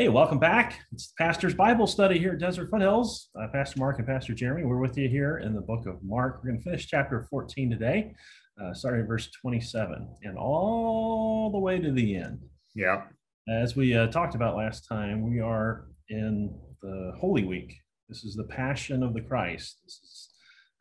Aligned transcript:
Hey, 0.00 0.08
welcome 0.08 0.38
back. 0.38 0.80
It's 0.92 1.12
Pastor's 1.18 1.52
Bible 1.52 1.86
Study 1.86 2.18
here 2.18 2.32
at 2.32 2.38
Desert 2.38 2.70
Foothills. 2.70 3.28
Uh, 3.38 3.48
Pastor 3.52 3.78
Mark 3.78 3.98
and 3.98 4.06
Pastor 4.06 4.32
Jeremy, 4.32 4.64
we're 4.64 4.78
with 4.78 4.96
you 4.96 5.10
here 5.10 5.36
in 5.44 5.52
the 5.52 5.60
book 5.60 5.84
of 5.84 6.02
Mark. 6.02 6.40
We're 6.42 6.52
going 6.52 6.58
to 6.58 6.64
finish 6.64 6.86
chapter 6.86 7.26
14 7.28 7.68
today, 7.68 8.14
uh, 8.58 8.72
starting 8.72 9.02
at 9.02 9.06
verse 9.06 9.30
27 9.42 10.08
and 10.22 10.38
all 10.38 11.50
the 11.52 11.58
way 11.58 11.78
to 11.78 11.92
the 11.92 12.16
end. 12.16 12.40
Yeah. 12.74 13.02
As 13.46 13.76
we 13.76 13.94
uh, 13.94 14.06
talked 14.06 14.34
about 14.34 14.56
last 14.56 14.88
time, 14.88 15.20
we 15.20 15.38
are 15.38 15.88
in 16.08 16.58
the 16.80 17.12
Holy 17.20 17.44
Week. 17.44 17.76
This 18.08 18.24
is 18.24 18.34
the 18.34 18.44
Passion 18.44 19.02
of 19.02 19.12
the 19.12 19.20
Christ. 19.20 19.80
This 19.84 20.00
is 20.02 20.28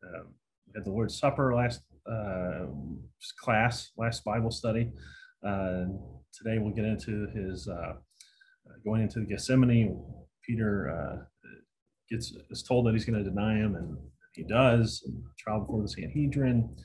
we 0.02 0.80
had 0.80 0.86
the 0.86 0.92
Lord's 0.92 1.20
Supper 1.20 1.54
last 1.54 1.82
uh, 2.10 2.68
class, 3.38 3.92
last 3.98 4.24
Bible 4.24 4.50
study. 4.50 4.94
Uh, 5.46 5.88
today 6.34 6.58
we'll 6.58 6.74
get 6.74 6.86
into 6.86 7.28
his 7.36 7.68
uh, 7.68 7.96
going 8.84 9.02
into 9.02 9.20
the 9.20 9.26
Gethsemane. 9.26 10.02
Peter 10.46 10.90
uh, 10.90 11.50
gets 12.10 12.34
is 12.50 12.64
told 12.64 12.86
that 12.86 12.94
he's 12.94 13.06
going 13.06 13.24
to 13.24 13.30
deny 13.30 13.56
him, 13.56 13.76
and 13.76 13.98
he 14.34 14.44
does. 14.44 15.04
And 15.06 15.24
trial 15.38 15.62
before 15.62 15.82
the 15.82 15.90
Sanhedrin, 15.90 16.76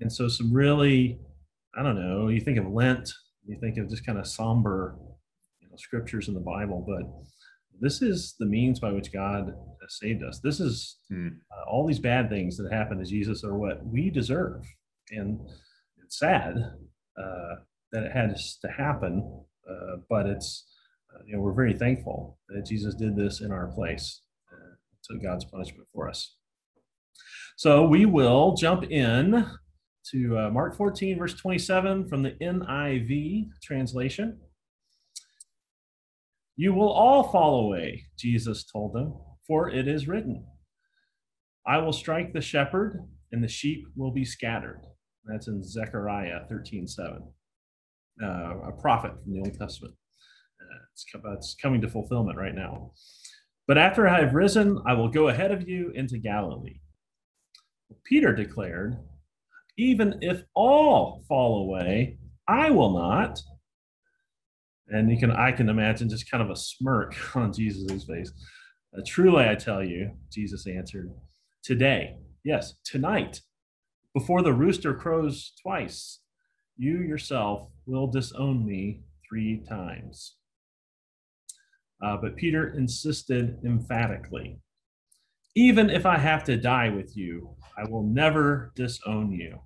and 0.00 0.12
so 0.12 0.28
some 0.28 0.52
really, 0.52 1.18
I 1.76 1.82
don't 1.82 1.96
know. 1.96 2.28
You 2.28 2.40
think 2.40 2.58
of 2.58 2.66
Lent, 2.66 3.10
you 3.46 3.58
think 3.60 3.78
of 3.78 3.88
just 3.88 4.06
kind 4.06 4.18
of 4.18 4.26
somber, 4.26 4.96
you 5.60 5.68
know, 5.68 5.76
scriptures 5.76 6.28
in 6.28 6.34
the 6.34 6.40
Bible, 6.40 6.84
but 6.86 7.10
this 7.80 8.02
is 8.02 8.34
the 8.38 8.46
means 8.46 8.78
by 8.78 8.92
which 8.92 9.12
God 9.12 9.54
has 9.82 9.98
saved 9.98 10.22
us. 10.22 10.40
This 10.40 10.60
is 10.60 10.98
hmm. 11.08 11.28
uh, 11.50 11.70
all 11.70 11.86
these 11.86 11.98
bad 11.98 12.28
things 12.28 12.56
that 12.56 12.72
happen 12.72 12.98
to 12.98 13.04
Jesus 13.04 13.44
are 13.44 13.56
what 13.56 13.84
we 13.84 14.10
deserve, 14.10 14.62
and 15.10 15.40
it's 16.04 16.18
sad 16.18 16.56
uh, 17.18 17.54
that 17.92 18.04
it 18.04 18.12
had 18.12 18.36
to 18.62 18.68
happen, 18.68 19.42
uh, 19.68 19.96
but 20.08 20.26
it's 20.26 20.64
uh, 21.14 21.22
you 21.26 21.36
know 21.36 21.42
we're 21.42 21.54
very 21.54 21.74
thankful 21.74 22.38
that 22.48 22.66
Jesus 22.66 22.94
did 22.94 23.16
this 23.16 23.40
in 23.40 23.50
our 23.50 23.68
place, 23.68 24.22
uh, 24.52 24.74
took 25.04 25.22
God's 25.22 25.44
punishment 25.44 25.86
for 25.92 26.08
us. 26.08 26.36
So 27.56 27.86
we 27.86 28.06
will 28.06 28.54
jump 28.54 28.84
in 28.84 29.46
to 30.12 30.38
uh, 30.38 30.50
Mark 30.50 30.76
14, 30.76 31.18
verse 31.18 31.34
27 31.34 32.08
from 32.08 32.22
the 32.22 32.32
NIV 32.42 33.48
translation. 33.62 34.38
You 36.56 36.74
will 36.74 36.90
all 36.90 37.22
fall 37.22 37.66
away, 37.66 38.04
Jesus 38.18 38.64
told 38.64 38.94
them, 38.94 39.14
for 39.46 39.70
it 39.70 39.88
is 39.88 40.08
written, 40.08 40.44
I 41.66 41.78
will 41.78 41.92
strike 41.92 42.32
the 42.32 42.40
shepherd, 42.40 43.06
and 43.32 43.42
the 43.42 43.48
sheep 43.48 43.84
will 43.96 44.10
be 44.10 44.24
scattered. 44.24 44.80
That's 45.24 45.48
in 45.48 45.62
Zechariah 45.62 46.40
13 46.48 46.86
7, 46.86 47.22
uh, 48.22 48.26
a 48.26 48.72
prophet 48.80 49.12
from 49.22 49.32
the 49.32 49.40
Old 49.40 49.58
Testament. 49.58 49.94
Uh, 50.70 50.78
it's, 50.92 51.04
it's 51.36 51.56
coming 51.60 51.80
to 51.80 51.88
fulfillment 51.88 52.38
right 52.38 52.54
now. 52.54 52.92
But 53.66 53.78
after 53.78 54.08
I 54.08 54.20
have 54.20 54.34
risen, 54.34 54.80
I 54.86 54.94
will 54.94 55.08
go 55.08 55.28
ahead 55.28 55.52
of 55.52 55.68
you 55.68 55.92
into 55.94 56.18
Galilee. 56.18 56.80
Peter 58.04 58.34
declared, 58.34 58.96
Even 59.76 60.18
if 60.20 60.42
all 60.54 61.24
fall 61.28 61.62
away, 61.62 62.18
I 62.48 62.70
will 62.70 62.92
not. 62.92 63.40
And 64.88 65.10
you 65.10 65.18
can 65.18 65.30
I 65.30 65.52
can 65.52 65.68
imagine 65.68 66.08
just 66.08 66.30
kind 66.30 66.42
of 66.42 66.50
a 66.50 66.56
smirk 66.56 67.14
on 67.36 67.52
Jesus' 67.52 68.04
face. 68.04 68.32
Uh, 68.96 69.02
truly 69.06 69.48
I 69.48 69.54
tell 69.54 69.84
you, 69.84 70.10
Jesus 70.32 70.66
answered, 70.66 71.12
today, 71.62 72.16
yes, 72.44 72.74
tonight, 72.84 73.40
before 74.14 74.42
the 74.42 74.52
rooster 74.52 74.94
crows 74.94 75.52
twice, 75.62 76.18
you 76.76 76.98
yourself 76.98 77.68
will 77.86 78.08
disown 78.08 78.66
me 78.66 79.02
three 79.28 79.62
times. 79.68 80.36
Uh, 82.02 82.16
but 82.16 82.36
Peter 82.36 82.74
insisted 82.74 83.58
emphatically, 83.64 84.58
even 85.54 85.90
if 85.90 86.06
I 86.06 86.16
have 86.16 86.44
to 86.44 86.56
die 86.56 86.88
with 86.88 87.16
you, 87.16 87.56
I 87.76 87.88
will 87.88 88.02
never 88.02 88.72
disown 88.74 89.32
you. 89.32 89.58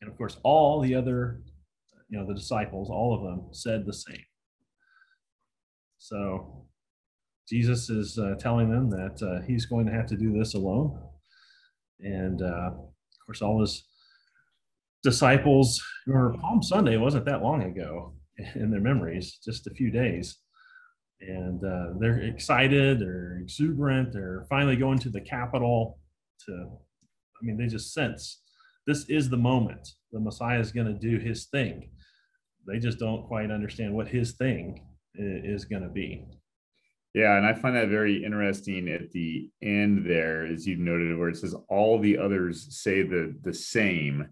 And 0.00 0.10
of 0.10 0.16
course, 0.18 0.36
all 0.42 0.80
the 0.80 0.94
other 0.94 1.42
you 2.12 2.18
know, 2.18 2.26
the 2.26 2.34
disciples, 2.34 2.90
all 2.90 3.14
of 3.14 3.22
them 3.22 3.48
said 3.52 3.86
the 3.86 3.92
same. 3.92 4.24
So 5.96 6.66
Jesus 7.48 7.88
is 7.88 8.18
uh, 8.18 8.34
telling 8.38 8.70
them 8.70 8.90
that 8.90 9.22
uh, 9.22 9.40
he's 9.46 9.64
going 9.64 9.86
to 9.86 9.92
have 9.92 10.06
to 10.08 10.16
do 10.16 10.36
this 10.36 10.52
alone. 10.52 11.00
And 12.00 12.42
uh, 12.42 12.70
of 12.74 13.26
course, 13.26 13.40
all 13.40 13.60
his 13.60 13.84
disciples, 15.02 15.82
or 16.06 16.36
Palm 16.38 16.62
Sunday 16.62 16.98
wasn't 16.98 17.24
that 17.24 17.42
long 17.42 17.62
ago 17.62 18.14
in 18.54 18.70
their 18.70 18.80
memories, 18.80 19.38
just 19.42 19.66
a 19.66 19.74
few 19.74 19.90
days. 19.90 20.36
And 21.28 21.64
uh, 21.64 21.98
they're 22.00 22.22
excited, 22.22 23.00
they're 23.00 23.38
exuberant, 23.40 24.12
they're 24.12 24.44
finally 24.50 24.76
going 24.76 24.98
to 25.00 25.10
the 25.10 25.20
capital 25.20 25.98
to, 26.46 26.52
I 26.52 27.44
mean, 27.44 27.56
they 27.56 27.66
just 27.66 27.94
sense 27.94 28.40
this 28.86 29.08
is 29.08 29.30
the 29.30 29.36
moment 29.36 29.88
the 30.10 30.18
Messiah 30.18 30.58
is 30.58 30.72
going 30.72 30.88
to 30.88 30.94
do 30.94 31.18
his 31.18 31.46
thing 31.46 31.88
they 32.66 32.78
just 32.78 32.98
don't 32.98 33.26
quite 33.26 33.50
understand 33.50 33.94
what 33.94 34.08
his 34.08 34.32
thing 34.32 34.80
is 35.14 35.64
going 35.64 35.82
to 35.82 35.88
be. 35.88 36.24
Yeah, 37.14 37.36
and 37.36 37.46
I 37.46 37.52
find 37.52 37.76
that 37.76 37.88
very 37.88 38.24
interesting 38.24 38.88
at 38.88 39.10
the 39.10 39.50
end 39.62 40.06
there, 40.06 40.46
as 40.46 40.66
you've 40.66 40.78
noted, 40.78 41.18
where 41.18 41.28
it 41.28 41.36
says 41.36 41.54
all 41.68 41.98
the 41.98 42.16
others 42.16 42.66
say 42.70 43.02
the 43.02 43.34
the 43.42 43.52
same. 43.52 44.28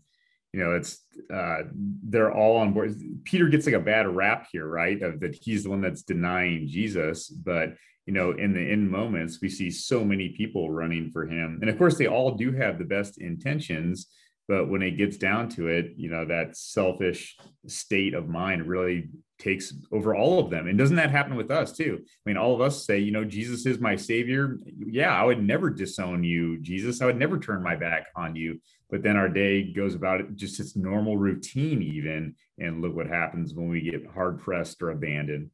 You 0.52 0.60
know, 0.60 0.72
it's 0.72 1.04
uh, 1.32 1.62
they're 2.02 2.32
all 2.32 2.56
on 2.56 2.72
board. 2.72 2.94
Peter 3.24 3.48
gets 3.48 3.66
like 3.66 3.74
a 3.74 3.80
bad 3.80 4.08
rap 4.08 4.48
here, 4.50 4.66
right? 4.66 5.00
Of 5.00 5.20
that 5.20 5.36
he's 5.40 5.64
the 5.64 5.70
one 5.70 5.80
that's 5.80 6.02
denying 6.02 6.66
Jesus, 6.66 7.28
but 7.28 7.74
you 8.06 8.14
know, 8.14 8.32
in 8.32 8.52
the 8.52 8.60
end 8.60 8.90
moments, 8.90 9.40
we 9.40 9.48
see 9.48 9.70
so 9.70 10.04
many 10.04 10.30
people 10.30 10.70
running 10.70 11.10
for 11.10 11.26
him, 11.26 11.58
and 11.60 11.70
of 11.70 11.78
course, 11.78 11.96
they 11.96 12.08
all 12.08 12.32
do 12.32 12.52
have 12.52 12.78
the 12.78 12.84
best 12.84 13.20
intentions 13.20 14.08
but 14.50 14.68
when 14.68 14.82
it 14.82 14.96
gets 14.96 15.16
down 15.16 15.48
to 15.48 15.68
it 15.68 15.92
you 15.96 16.10
know 16.10 16.24
that 16.26 16.56
selfish 16.56 17.38
state 17.68 18.14
of 18.14 18.28
mind 18.28 18.66
really 18.66 19.08
takes 19.38 19.72
over 19.90 20.14
all 20.14 20.38
of 20.38 20.50
them. 20.50 20.66
And 20.66 20.76
doesn't 20.76 20.96
that 20.96 21.10
happen 21.10 21.34
with 21.34 21.50
us 21.50 21.72
too? 21.72 22.00
I 22.02 22.28
mean 22.28 22.36
all 22.36 22.52
of 22.52 22.60
us 22.60 22.84
say 22.84 22.98
you 22.98 23.12
know 23.12 23.24
jesus 23.24 23.64
is 23.64 23.78
my 23.78 23.94
savior. 23.94 24.58
Yeah 24.66 25.14
i 25.14 25.24
would 25.24 25.42
never 25.42 25.70
disown 25.70 26.24
you 26.24 26.60
jesus. 26.60 27.00
I 27.00 27.06
would 27.06 27.16
never 27.16 27.38
turn 27.38 27.62
my 27.62 27.76
back 27.76 28.08
on 28.16 28.34
you 28.34 28.60
but 28.90 29.02
then 29.02 29.16
our 29.16 29.28
day 29.28 29.72
goes 29.72 29.94
about 29.94 30.20
it 30.20 30.36
just 30.36 30.60
its 30.60 30.76
normal 30.76 31.16
routine 31.16 31.82
even 31.82 32.34
and 32.58 32.82
look 32.82 32.94
what 32.94 33.06
happens 33.06 33.54
when 33.54 33.68
we 33.68 33.80
get 33.80 34.06
hard 34.12 34.40
pressed 34.40 34.82
or 34.82 34.90
abandoned 34.90 35.50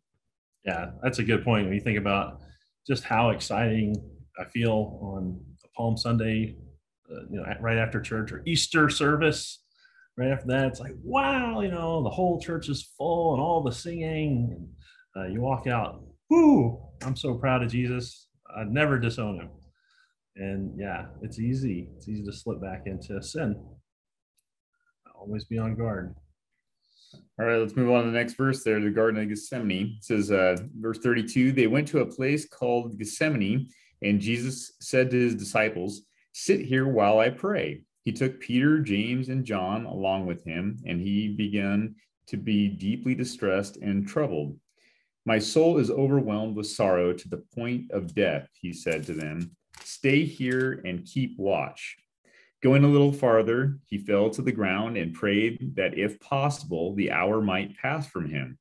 yeah 0.64 0.90
that's 1.02 1.18
a 1.18 1.24
good 1.24 1.44
point 1.44 1.66
when 1.66 1.74
you 1.74 1.80
think 1.80 1.98
about 1.98 2.40
just 2.86 3.04
how 3.04 3.30
exciting 3.30 3.94
i 4.40 4.44
feel 4.44 4.98
on 5.02 5.38
a 5.64 5.68
palm 5.76 5.96
sunday 5.96 6.56
uh, 7.10 7.20
you 7.30 7.36
know, 7.36 7.44
right 7.60 7.78
after 7.78 8.00
church 8.00 8.32
or 8.32 8.42
Easter 8.46 8.88
service. 8.88 9.62
Right 10.16 10.30
after 10.30 10.46
that, 10.48 10.66
it's 10.68 10.80
like, 10.80 10.94
wow, 11.02 11.60
you 11.60 11.70
know, 11.70 12.02
the 12.02 12.10
whole 12.10 12.40
church 12.40 12.68
is 12.68 12.82
full 12.96 13.34
and 13.34 13.42
all 13.42 13.62
the 13.62 13.70
singing. 13.70 14.68
And 15.14 15.24
uh, 15.24 15.28
you 15.28 15.42
walk 15.42 15.66
out, 15.66 16.02
whoo, 16.30 16.80
I'm 17.02 17.16
so 17.16 17.34
proud 17.34 17.62
of 17.62 17.70
Jesus. 17.70 18.28
I'd 18.56 18.72
never 18.72 18.98
disown 18.98 19.36
him. 19.36 19.50
And 20.36 20.78
yeah, 20.78 21.06
it's 21.22 21.38
easy. 21.38 21.88
It's 21.96 22.08
easy 22.08 22.24
to 22.24 22.32
slip 22.32 22.60
back 22.60 22.82
into 22.86 23.22
sin. 23.22 23.56
Always 25.18 25.44
be 25.44 25.58
on 25.58 25.74
guard. 25.74 26.14
All 27.38 27.46
right, 27.46 27.56
let's 27.56 27.76
move 27.76 27.90
on 27.90 28.04
to 28.04 28.10
the 28.10 28.16
next 28.16 28.34
verse 28.34 28.62
there, 28.62 28.80
the 28.80 28.90
Garden 28.90 29.22
of 29.22 29.28
Gethsemane. 29.28 29.96
It 29.98 30.04
says, 30.04 30.30
uh, 30.30 30.56
verse 30.78 30.98
32 30.98 31.52
They 31.52 31.66
went 31.66 31.88
to 31.88 32.00
a 32.00 32.06
place 32.06 32.46
called 32.46 32.98
Gethsemane, 32.98 33.68
and 34.02 34.20
Jesus 34.20 34.72
said 34.80 35.10
to 35.10 35.18
his 35.18 35.34
disciples, 35.34 36.02
Sit 36.32 36.60
here 36.60 36.86
while 36.86 37.18
I 37.18 37.30
pray. 37.30 37.82
He 38.04 38.12
took 38.12 38.40
Peter, 38.40 38.80
James, 38.80 39.28
and 39.30 39.44
John 39.44 39.86
along 39.86 40.26
with 40.26 40.44
him, 40.44 40.78
and 40.86 41.00
he 41.00 41.28
began 41.28 41.94
to 42.28 42.36
be 42.36 42.68
deeply 42.68 43.14
distressed 43.14 43.78
and 43.78 44.06
troubled. 44.06 44.58
My 45.24 45.38
soul 45.38 45.78
is 45.78 45.90
overwhelmed 45.90 46.56
with 46.56 46.68
sorrow 46.68 47.12
to 47.12 47.28
the 47.28 47.42
point 47.54 47.90
of 47.90 48.14
death, 48.14 48.48
he 48.60 48.72
said 48.72 49.04
to 49.06 49.12
them. 49.12 49.56
Stay 49.96 50.26
here 50.26 50.82
and 50.84 51.06
keep 51.06 51.38
watch. 51.38 51.96
Going 52.62 52.84
a 52.84 52.86
little 52.86 53.14
farther, 53.14 53.78
he 53.86 53.96
fell 53.96 54.28
to 54.28 54.42
the 54.42 54.52
ground 54.52 54.98
and 54.98 55.14
prayed 55.14 55.74
that 55.76 55.96
if 55.96 56.20
possible, 56.20 56.94
the 56.94 57.10
hour 57.12 57.40
might 57.40 57.78
pass 57.78 58.06
from 58.06 58.28
him. 58.28 58.58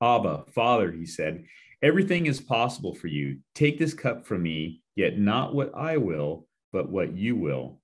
Abba, 0.00 0.44
Father, 0.54 0.90
he 0.90 1.04
said, 1.04 1.44
everything 1.82 2.24
is 2.24 2.40
possible 2.40 2.94
for 2.94 3.08
you. 3.08 3.40
Take 3.54 3.78
this 3.78 3.92
cup 3.92 4.24
from 4.24 4.42
me, 4.42 4.80
yet 4.96 5.18
not 5.18 5.54
what 5.54 5.70
I 5.76 5.98
will, 5.98 6.46
but 6.72 6.88
what 6.88 7.14
you 7.14 7.36
will. 7.36 7.82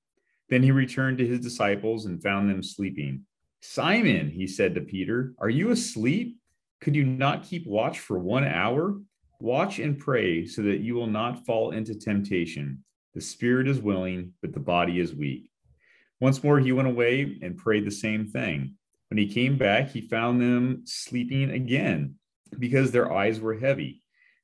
Then 0.48 0.62
he 0.62 0.70
returned 0.70 1.18
to 1.18 1.26
his 1.26 1.40
disciples 1.40 2.06
and 2.06 2.22
found 2.22 2.48
them 2.48 2.62
sleeping. 2.62 3.26
Simon, 3.60 4.30
he 4.30 4.46
said 4.46 4.74
to 4.74 4.80
Peter, 4.80 5.34
are 5.38 5.50
you 5.50 5.70
asleep? 5.70 6.38
Could 6.80 6.96
you 6.96 7.04
not 7.04 7.44
keep 7.44 7.66
watch 7.66 7.98
for 7.98 8.18
one 8.18 8.44
hour? 8.44 8.98
Watch 9.40 9.78
and 9.78 9.98
pray 9.98 10.46
so 10.46 10.60
that 10.62 10.80
you 10.80 10.94
will 10.94 11.06
not 11.06 11.46
fall 11.46 11.70
into 11.70 11.94
temptation. 11.94 12.84
The 13.14 13.22
spirit 13.22 13.66
is 13.66 13.80
willing, 13.80 14.34
but 14.42 14.52
the 14.52 14.60
body 14.60 15.00
is 15.00 15.14
weak. 15.14 15.50
Once 16.20 16.44
more 16.44 16.60
he 16.60 16.72
went 16.72 16.88
away 16.88 17.38
and 17.40 17.56
prayed 17.56 17.86
the 17.86 17.90
same 17.90 18.26
thing. 18.26 18.74
When 19.08 19.16
he 19.16 19.26
came 19.26 19.56
back, 19.56 19.90
he 19.90 20.02
found 20.02 20.42
them 20.42 20.82
sleeping 20.84 21.50
again 21.50 22.16
because 22.58 22.90
their 22.90 23.10
eyes 23.10 23.40
were 23.40 23.58
heavy. 23.58 24.02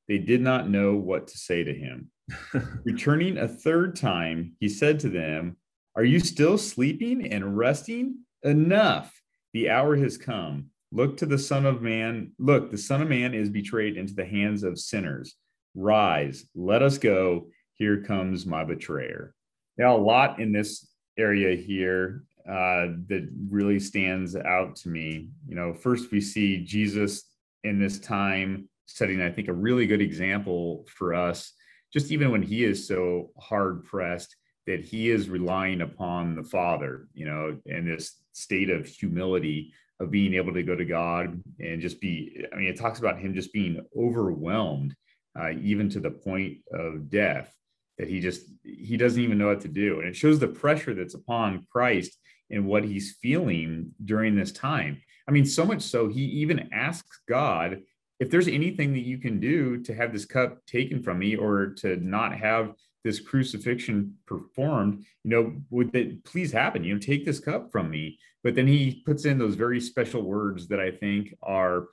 They 0.09 0.17
did 0.17 0.41
not 0.41 0.71
know 0.71 0.95
what 0.95 1.29
to 1.29 1.39
say 1.39 1.63
to 1.63 1.75
him. 1.75 2.11
Returning 2.85 3.37
a 3.37 3.47
third 3.47 3.97
time, 3.97 4.57
he 4.61 4.69
said 4.71 4.99
to 5.01 5.11
them, 5.11 5.59
Are 5.95 6.05
you 6.05 6.21
still 6.21 6.57
sleeping 6.57 7.31
and 7.31 7.57
resting? 7.57 8.21
Enough. 8.43 9.13
The 9.53 9.69
hour 9.69 9.95
has 9.97 10.17
come. 10.17 10.71
Look 10.97 11.19
to 11.19 11.27
the 11.27 11.39
Son 11.39 11.67
of 11.67 11.83
Man. 11.83 12.33
Look, 12.39 12.71
the 12.71 12.79
Son 12.79 13.03
of 13.03 13.09
Man 13.11 13.35
is 13.35 13.51
betrayed 13.51 13.99
into 13.99 14.15
the 14.15 14.25
hands 14.25 14.63
of 14.63 14.79
sinners. 14.79 15.35
Rise, 15.75 16.47
let 16.55 16.81
us 16.81 16.97
go. 16.97 17.49
Here 17.75 18.03
comes 18.03 18.47
my 18.47 18.65
betrayer. 18.65 19.35
Now, 19.77 19.95
a 19.95 19.99
lot 19.99 20.41
in 20.41 20.53
this 20.53 20.89
area 21.19 21.55
here 21.55 22.25
uh, 22.49 22.97
that 23.09 23.29
really 23.51 23.79
stands 23.79 24.37
out 24.37 24.77
to 24.77 24.89
me. 24.89 25.29
You 25.47 25.55
know, 25.55 25.75
first 25.75 26.11
we 26.11 26.23
see 26.23 26.65
Jesus 26.65 27.25
in 27.63 27.79
this 27.79 27.99
time 27.99 28.67
setting, 28.87 29.21
I 29.21 29.31
think, 29.31 29.49
a 29.49 29.53
really 29.53 29.87
good 29.87 30.01
example 30.01 30.87
for 30.89 31.13
us, 31.13 31.53
just 31.93 32.11
even 32.11 32.31
when 32.31 32.43
he 32.43 32.65
is 32.65 32.89
so 32.89 33.33
hard 33.39 33.85
pressed 33.85 34.35
that 34.67 34.81
he 34.81 35.11
is 35.11 35.29
relying 35.29 35.83
upon 35.83 36.37
the 36.37 36.43
Father, 36.43 37.07
you 37.13 37.27
know, 37.27 37.59
in 37.67 37.85
this 37.85 38.15
state 38.33 38.71
of 38.71 38.87
humility 38.87 39.75
of 40.01 40.11
being 40.11 40.35
able 40.35 40.53
to 40.53 40.63
go 40.63 40.75
to 40.75 40.85
God 40.85 41.43
and 41.59 41.81
just 41.81 42.01
be, 42.01 42.45
I 42.53 42.57
mean, 42.57 42.69
it 42.69 42.79
talks 42.79 42.99
about 42.99 43.19
him 43.19 43.35
just 43.35 43.53
being 43.53 43.81
overwhelmed, 43.97 44.95
uh, 45.39 45.51
even 45.61 45.89
to 45.91 46.01
the 46.01 46.11
point 46.11 46.59
of 46.73 47.09
death, 47.11 47.53
that 47.99 48.09
he 48.09 48.21
just, 48.21 48.43
he 48.63 48.97
doesn't 48.97 49.23
even 49.23 49.39
know 49.39 49.49
what 49.49 49.63
to 49.63 49.69
do. 49.69 50.01
And 50.01 50.09
it 50.09 50.17
shows 50.17 50.39
the 50.39 50.49
pressure 50.49 50.95
that's 50.95 51.15
upon 51.15 51.67
Christ 51.71 52.19
and 52.51 52.67
what 52.67 52.85
he's 52.85 53.17
feeling 53.23 53.93
during 54.05 54.37
this 54.37 54.53
time. 54.53 55.01
I 55.29 55.33
mean, 55.33 55.47
so 55.47 55.65
much 55.65 55.83
so 55.83 56.09
he 56.09 56.23
even 56.23 56.69
asks 56.73 57.21
God 57.29 57.83
if 58.21 58.31
there's 58.31 58.49
anything 58.49 58.93
that 58.93 59.01
you 59.05 59.19
can 59.19 59.41
do 59.41 59.83
to 59.83 59.95
have 59.95 60.13
this 60.13 60.25
cup 60.25 60.65
taken 60.67 61.03
from 61.03 61.19
me 61.19 61.37
or 61.37 61.75
to 61.79 61.97
not 61.97 62.37
have 62.37 62.73
this 63.05 63.21
crucifixion 63.21 64.15
performed, 64.27 65.05
you 65.23 65.31
know, 65.31 65.57
would 65.71 65.93
that 65.93 66.25
please 66.25 66.53
happen? 66.53 66.85
You 66.85 66.95
know, 66.95 67.01
take 67.01 67.25
this 67.25 67.41
cup 67.41 67.71
from 67.71 67.91
me. 67.91 68.19
But 68.43 68.55
then 68.55 68.67
he 68.67 69.03
puts 69.07 69.25
in 69.25 69.39
those 69.39 69.55
very 69.55 69.81
special 69.81 70.23
words 70.23 70.69
that 70.69 70.81
I 70.81 70.91
think 70.91 71.35
are 71.43 71.87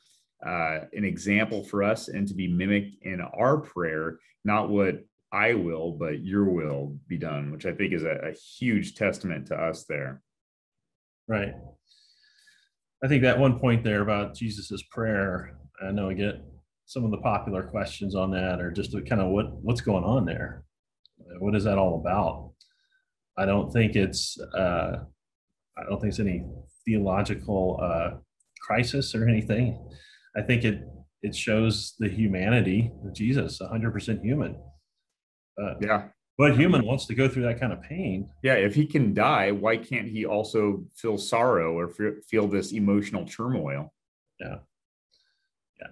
uh, 0.45 0.79
an 0.93 1.03
example 1.03 1.63
for 1.63 1.83
us 1.83 2.07
and 2.07 2.27
to 2.27 2.33
be 2.33 2.47
mimicked 2.47 3.03
in 3.03 3.21
our 3.21 3.57
prayer, 3.57 4.19
not 4.43 4.69
what 4.69 5.03
I 5.31 5.53
will, 5.53 5.93
but 5.93 6.23
your 6.23 6.45
will 6.45 6.97
be 7.07 7.17
done, 7.17 7.51
which 7.51 7.65
I 7.65 7.73
think 7.73 7.93
is 7.93 8.03
a, 8.03 8.19
a 8.23 8.33
huge 8.33 8.95
testament 8.95 9.47
to 9.47 9.55
us 9.55 9.85
there. 9.85 10.21
Right. 11.27 11.53
I 13.03 13.07
think 13.07 13.23
that 13.23 13.39
one 13.39 13.59
point 13.59 13.83
there 13.83 14.01
about 14.01 14.35
Jesus's 14.35 14.83
prayer, 14.83 15.57
I 15.81 15.91
know 15.91 16.09
I 16.09 16.13
get 16.13 16.41
some 16.85 17.03
of 17.03 17.11
the 17.11 17.17
popular 17.17 17.63
questions 17.63 18.15
on 18.15 18.31
that, 18.31 18.61
or 18.61 18.71
just 18.71 18.93
kind 19.07 19.21
of 19.21 19.29
what 19.29 19.51
what's 19.61 19.81
going 19.81 20.03
on 20.03 20.25
there. 20.25 20.63
What 21.39 21.55
is 21.55 21.63
that 21.63 21.77
all 21.77 21.99
about? 21.99 22.51
I 23.37 23.45
don't 23.45 23.71
think 23.71 23.95
it's 23.95 24.39
uh, 24.39 24.99
I 25.77 25.83
don't 25.89 25.99
think 25.99 26.11
it's 26.11 26.19
any 26.19 26.43
theological 26.85 27.79
uh, 27.81 28.11
crisis 28.61 29.15
or 29.15 29.27
anything. 29.27 29.83
I 30.35 30.41
think 30.41 30.63
it 30.63 30.83
it 31.23 31.35
shows 31.35 31.95
the 31.99 32.09
humanity 32.09 32.91
of 33.05 33.13
Jesus, 33.13 33.59
100% 33.61 34.21
human. 34.21 34.57
Uh, 35.59 35.75
yeah. 35.79 36.07
But 36.37 36.57
human 36.57 36.85
wants 36.85 37.05
to 37.05 37.15
go 37.15 37.29
through 37.29 37.43
that 37.43 37.59
kind 37.59 37.71
of 37.71 37.81
pain. 37.81 38.29
Yeah, 38.41 38.55
if 38.55 38.75
he 38.75 38.85
can 38.85 39.13
die, 39.13 39.51
why 39.51 39.77
can't 39.77 40.09
he 40.09 40.25
also 40.25 40.83
feel 40.95 41.17
sorrow 41.17 41.77
or 41.77 41.89
feel 42.27 42.47
this 42.47 42.73
emotional 42.73 43.25
turmoil? 43.25 43.93
Yeah. 44.39 44.57
Yeah. 45.79 45.87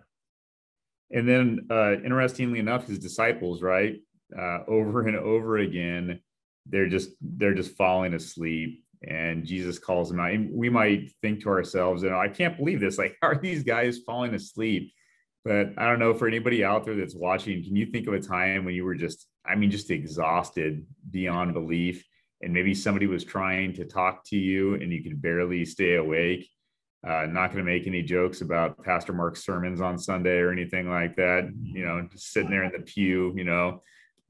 And 1.17 1.29
then, 1.29 1.67
uh, 1.69 1.93
interestingly 2.03 2.59
enough, 2.59 2.87
his 2.87 2.99
disciples, 2.99 3.61
right, 3.61 4.01
uh, 4.37 4.59
over 4.67 5.07
and 5.07 5.17
over 5.17 5.57
again, 5.57 6.19
they're 6.65 6.89
just 6.89 7.11
they're 7.21 7.53
just 7.53 7.75
falling 7.75 8.13
asleep, 8.13 8.83
and 9.07 9.45
Jesus 9.45 9.79
calls 9.79 10.09
them 10.09 10.19
out. 10.19 10.31
And 10.31 10.53
we 10.53 10.69
might 10.69 11.11
think 11.21 11.41
to 11.41 11.49
ourselves, 11.49 12.03
you 12.03 12.09
know, 12.09 12.19
I 12.19 12.29
can't 12.29 12.57
believe 12.57 12.79
this. 12.79 12.97
Like, 12.97 13.17
are 13.21 13.35
these 13.35 13.63
guys 13.63 13.99
falling 14.05 14.33
asleep? 14.33 14.93
But 15.43 15.69
I 15.77 15.89
don't 15.89 15.99
know 15.99 16.13
for 16.13 16.27
anybody 16.27 16.63
out 16.63 16.85
there 16.85 16.95
that's 16.95 17.15
watching, 17.15 17.63
can 17.63 17.75
you 17.75 17.87
think 17.87 18.07
of 18.07 18.13
a 18.13 18.21
time 18.21 18.63
when 18.63 18.75
you 18.75 18.85
were 18.85 18.95
just, 18.95 19.27
I 19.43 19.55
mean, 19.55 19.71
just 19.71 19.89
exhausted 19.89 20.85
beyond 21.09 21.53
belief? 21.53 22.05
And 22.43 22.53
maybe 22.53 22.73
somebody 22.73 23.07
was 23.07 23.23
trying 23.23 23.73
to 23.73 23.85
talk 23.85 24.23
to 24.25 24.37
you 24.37 24.75
and 24.75 24.91
you 24.91 25.03
could 25.03 25.21
barely 25.21 25.65
stay 25.65 25.95
awake. 25.95 26.47
Uh, 27.07 27.25
not 27.25 27.51
going 27.51 27.57
to 27.57 27.71
make 27.71 27.87
any 27.87 28.03
jokes 28.03 28.41
about 28.41 28.83
Pastor 28.83 29.13
Mark's 29.13 29.43
sermons 29.43 29.81
on 29.81 29.97
Sunday 29.97 30.37
or 30.37 30.51
anything 30.51 30.87
like 30.87 31.15
that. 31.15 31.51
You 31.63 31.83
know, 31.85 32.07
just 32.11 32.31
sitting 32.31 32.51
there 32.51 32.63
in 32.63 32.71
the 32.71 32.79
pew, 32.79 33.33
you 33.35 33.43
know. 33.43 33.81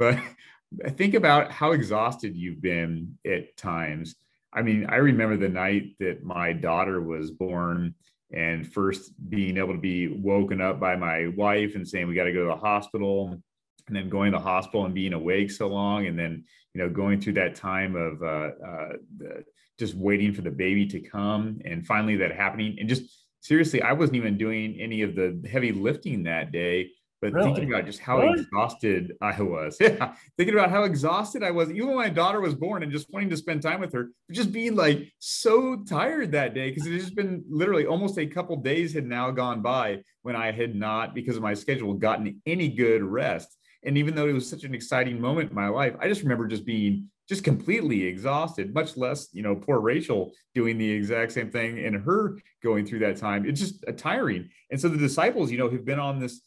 But 0.02 0.18
think 0.98 1.14
about 1.14 1.52
how 1.52 1.74
exhausted 1.74 2.36
you've 2.36 2.62
been 2.62 3.20
at 3.24 3.56
times. 3.56 4.16
I 4.52 4.64
mean, 4.64 4.88
I 4.90 4.96
remember 4.96 5.38
the 5.38 5.48
night 5.48 5.96
that 6.00 6.24
my 6.24 6.54
daughter 6.54 7.00
was 7.00 7.30
born 7.30 7.94
and 8.34 8.68
first 8.74 9.12
being 9.30 9.58
able 9.58 9.74
to 9.74 9.80
be 9.80 10.08
woken 10.08 10.60
up 10.60 10.80
by 10.80 10.96
my 10.96 11.28
wife 11.28 11.76
and 11.76 11.88
saying 11.88 12.08
we 12.08 12.16
got 12.16 12.24
to 12.24 12.34
go 12.34 12.48
to 12.48 12.54
the 12.54 12.56
hospital 12.56 13.40
and 13.88 13.96
then 13.96 14.10
going 14.10 14.32
to 14.32 14.38
the 14.40 14.44
hospital 14.44 14.86
and 14.86 14.96
being 14.96 15.14
awake 15.14 15.52
so 15.52 15.68
long 15.68 16.08
and 16.08 16.18
then 16.18 16.46
you 16.74 16.82
know 16.82 16.90
going 16.90 17.20
through 17.20 17.34
that 17.34 17.56
time 17.56 17.96
of 17.96 18.24
uh, 18.24 18.52
uh, 18.66 19.42
just 19.78 19.96
waiting 19.96 20.34
for 20.34 20.42
the 20.42 20.50
baby 20.50 20.86
to 20.86 21.02
come 21.02 21.60
and 21.66 21.86
finally 21.86 22.16
that 22.16 22.34
happening 22.34 22.78
and 22.80 22.88
just 22.88 23.26
seriously 23.42 23.82
i 23.82 23.92
wasn't 23.92 24.16
even 24.16 24.38
doing 24.38 24.80
any 24.80 25.02
of 25.02 25.14
the 25.16 25.46
heavy 25.52 25.74
lifting 25.74 26.24
that 26.24 26.54
day 26.54 26.90
but 27.22 27.34
really? 27.34 27.46
thinking 27.46 27.72
about 27.72 27.86
just 27.86 28.00
how 28.00 28.20
really? 28.20 28.42
exhausted 28.42 29.14
I 29.22 29.40
was, 29.42 29.78
yeah, 29.82 30.16
thinking 30.38 30.56
about 30.56 30.72
how 30.72 30.84
exhausted 30.84 31.44
I 31.44 31.52
was, 31.52 31.70
even 31.70 31.88
when 31.88 31.98
my 31.98 32.10
daughter 32.10 32.42
was 32.42 32.56
born, 32.56 32.84
and 32.84 32.92
just 32.92 33.12
wanting 33.12 33.30
to 33.30 33.38
spend 33.38 33.62
time 33.62 33.80
with 33.80 33.94
her, 33.94 34.10
just 34.32 34.52
being 34.52 34.76
like 34.76 35.12
so 35.20 35.84
tired 35.88 36.32
that 36.32 36.54
day 36.54 36.72
because 36.72 36.88
it 36.88 36.94
has 36.94 37.04
just 37.04 37.16
been 37.16 37.44
literally 37.48 37.86
almost 37.86 38.18
a 38.18 38.26
couple 38.26 38.56
days 38.58 38.94
had 38.94 39.06
now 39.06 39.30
gone 39.30 39.62
by 39.62 40.02
when 40.24 40.36
I 40.36 40.52
had 40.52 40.76
not, 40.76 41.14
because 41.14 41.36
of 41.36 41.44
my 41.44 41.54
schedule, 41.54 41.94
gotten 41.94 42.42
any 42.46 42.70
good 42.70 43.04
rest. 43.04 43.58
And 43.84 43.98
even 43.98 44.16
though 44.16 44.28
it 44.28 44.34
was 44.34 44.50
such 44.50 44.64
an 44.64 44.76
exciting 44.76 45.20
moment 45.20 45.50
in 45.50 45.56
my 45.56 45.68
life, 45.68 45.96
I 46.00 46.08
just 46.08 46.22
remember 46.22 46.48
just 46.48 46.66
being 46.66 47.10
just 47.28 47.44
completely 47.44 48.04
exhausted, 48.04 48.74
much 48.74 48.98
less, 48.98 49.30
you 49.32 49.42
know, 49.42 49.56
poor 49.56 49.80
Rachel 49.80 50.34
doing 50.54 50.78
the 50.78 50.90
exact 50.90 51.32
same 51.32 51.50
thing 51.50 51.80
and 51.80 51.96
her 51.96 52.38
going 52.62 52.86
through 52.86 53.00
that 53.00 53.18
time. 53.18 53.48
It's 53.48 53.60
just 53.60 53.84
a 53.88 53.94
tiring. 53.94 54.50
And 54.70 54.80
so 54.80 54.90
the 54.90 54.98
disciples, 54.98 55.50
you 55.50 55.58
know, 55.58 55.70
have 55.70 55.86
been 55.86 56.00
on 56.00 56.20
this 56.20 56.42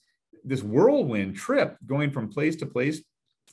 this 0.44 0.62
whirlwind 0.62 1.36
trip 1.36 1.76
going 1.86 2.10
from 2.10 2.28
place 2.28 2.56
to 2.56 2.66
place. 2.66 3.02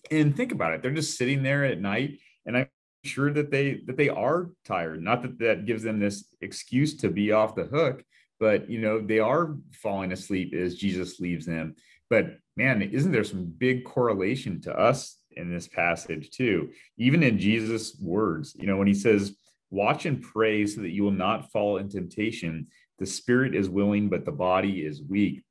And 0.10 0.36
think 0.36 0.52
about 0.52 0.74
it 0.74 0.82
they're 0.82 0.92
just 0.92 1.18
sitting 1.18 1.44
there 1.44 1.64
at 1.64 1.80
night 1.80 2.20
and 2.46 2.58
i'm 2.58 2.68
sure 3.04 3.32
that 3.32 3.52
they 3.52 3.82
that 3.86 3.98
they 3.98 4.10
are 4.10 4.50
tired. 4.66 5.02
Not 5.02 5.22
that 5.24 5.40
that 5.40 5.66
gives 5.66 5.84
them 5.84 6.00
this 6.00 6.26
excuse 6.42 6.96
to 6.98 7.10
be 7.10 7.32
off 7.32 7.56
the 7.56 7.66
hook 7.66 8.04
but 8.40 8.70
you 8.70 8.80
know 8.80 9.00
they 9.00 9.20
are 9.20 9.56
falling 9.72 10.12
asleep 10.12 10.54
as 10.54 10.76
jesus 10.76 11.20
leaves 11.20 11.46
them. 11.46 11.76
But 12.10 12.38
man 12.58 12.82
isn't 12.82 13.12
there 13.12 13.24
some 13.24 13.46
big 13.46 13.86
correlation 13.86 14.62
to 14.62 14.78
us 14.78 15.18
in 15.32 15.52
this 15.52 15.68
passage 15.68 16.32
too? 16.32 16.72
Even 16.98 17.24
in 17.24 17.40
jesus 17.40 17.96
words 18.00 18.56
you 18.60 18.68
know 18.68 18.78
when 18.78 18.88
he 18.88 18.94
says 18.94 19.36
watch 19.70 20.06
and 20.06 20.22
pray 20.22 20.66
so 20.66 20.82
that 20.82 20.92
you 20.92 21.04
will 21.04 21.12
not 21.12 21.52
fall 21.52 21.78
in 21.78 21.90
temptation. 21.90 22.68
The 23.00 23.06
spirit 23.06 23.56
is 23.56 23.70
willing 23.70 24.10
but 24.10 24.26
the 24.26 24.32
body 24.32 24.86
is 24.86 25.02
weak 25.02 25.44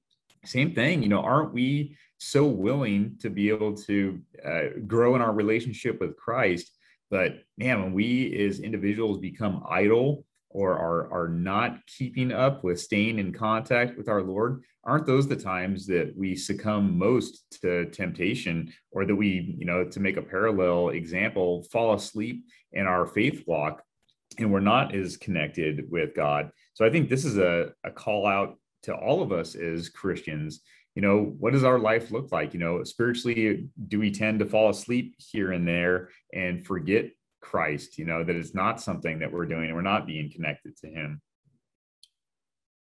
same 0.45 0.75
thing 0.75 1.03
you 1.03 1.09
know 1.09 1.21
aren't 1.21 1.53
we 1.53 1.97
so 2.19 2.47
willing 2.47 3.17
to 3.21 3.31
be 3.31 3.49
able 3.49 3.75
to 3.75 4.21
uh, 4.45 4.65
grow 4.87 5.15
in 5.15 5.23
our 5.23 5.33
relationship 5.33 6.01
with 6.01 6.17
christ 6.17 6.73
but 7.11 7.43
man 7.59 7.83
when 7.83 7.93
we 7.93 8.47
as 8.47 8.61
individuals 8.61 9.19
become 9.19 9.65
idle 9.69 10.25
or 10.53 10.77
are, 10.77 11.13
are 11.13 11.29
not 11.29 11.79
keeping 11.87 12.33
up 12.33 12.65
with 12.65 12.81
staying 12.81 13.19
in 13.19 13.33
contact 13.33 13.97
with 13.97 14.09
our 14.09 14.23
lord 14.23 14.63
aren't 14.85 15.07
those 15.07 15.29
the 15.29 15.37
times 15.37 15.87
that 15.87 16.13
we 16.17 16.35
succumb 16.35 16.97
most 16.97 17.45
to 17.61 17.87
temptation 17.87 18.73
or 18.93 19.05
that 19.05 19.15
we 19.15 19.55
you 19.59 19.67
know 19.67 19.85
to 19.85 20.01
make 20.01 20.17
a 20.17 20.23
parallel 20.23 20.91
example 20.91 21.63
fall 21.71 21.95
asleep 21.95 22.45
in 22.73 22.87
our 22.87 23.07
faith 23.07 23.45
walk 23.47 23.83
and 24.39 24.51
we're 24.51 24.61
not 24.61 24.95
as 24.95 25.17
connected 25.17 25.91
with 25.91 26.15
god? 26.15 26.51
So 26.75 26.85
i 26.87 26.91
think 26.91 27.11
this 27.11 27.25
is 27.25 27.37
a, 27.37 27.73
a 27.85 27.91
call 27.91 28.27
out 28.27 28.57
to 28.83 28.95
all 28.95 29.23
of 29.23 29.33
us 29.33 29.55
as 29.55 29.89
Christians, 29.89 30.61
you 30.95 31.03
know, 31.03 31.35
what 31.39 31.53
does 31.53 31.65
our 31.65 31.79
life 31.79 32.11
look 32.11 32.33
like? 32.33 32.53
You 32.53 32.61
know, 32.61 32.83
spiritually, 32.85 33.69
do 33.89 34.01
we 34.01 34.11
tend 34.11 34.41
to 34.41 34.47
fall 34.47 34.71
asleep 34.71 35.15
here 35.19 35.53
and 35.53 35.67
there 35.67 36.11
and 36.35 36.67
forget 36.67 37.11
Christ? 37.41 37.99
You 37.99 38.07
know, 38.07 38.25
that 38.25 38.37
it's 38.37 38.55
not 38.55 38.81
something 38.81 39.21
that 39.21 39.33
we're 39.33 39.47
doing 39.47 39.67
and 39.67 39.75
we're 39.75 39.83
not 39.83 40.07
being 40.07 40.31
connected 40.31 40.77
to 40.79 40.89
Him. 40.89 41.21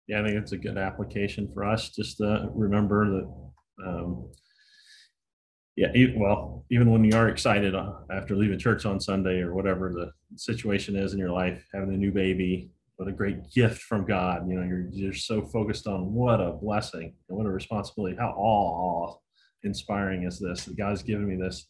Yeah, 0.07 0.21
I 0.21 0.25
think 0.25 0.37
it's 0.37 0.51
a 0.51 0.57
good 0.57 0.77
application 0.77 1.49
for 1.53 1.63
us 1.63 1.89
just 1.89 2.17
to 2.17 2.49
remember 2.53 3.09
that. 3.09 3.51
Um, 3.85 4.31
yeah, 5.77 5.87
well, 6.17 6.65
even 6.69 6.91
when 6.91 7.03
you 7.03 7.15
are 7.15 7.29
excited 7.29 7.75
uh, 7.75 7.93
after 8.11 8.35
leaving 8.35 8.59
church 8.59 8.85
on 8.85 8.99
Sunday 8.99 9.39
or 9.39 9.55
whatever 9.55 9.91
the 9.93 10.11
situation 10.35 10.95
is 10.95 11.13
in 11.13 11.19
your 11.19 11.31
life, 11.31 11.65
having 11.73 11.93
a 11.93 11.97
new 11.97 12.11
baby, 12.11 12.69
but 13.01 13.09
a 13.11 13.17
great 13.17 13.49
gift 13.49 13.81
from 13.81 14.05
God. 14.05 14.47
You 14.47 14.57
know, 14.59 14.63
you're 14.63 14.85
you're 14.91 15.11
so 15.13 15.41
focused 15.41 15.87
on 15.87 16.13
what 16.13 16.39
a 16.39 16.51
blessing 16.51 17.15
and 17.27 17.35
what 17.35 17.47
a 17.47 17.49
responsibility. 17.49 18.15
How 18.15 18.29
awe 18.37 19.17
inspiring 19.63 20.21
is 20.27 20.37
this? 20.39 20.65
That 20.65 20.77
God's 20.77 21.01
given 21.01 21.27
me 21.27 21.35
this, 21.35 21.65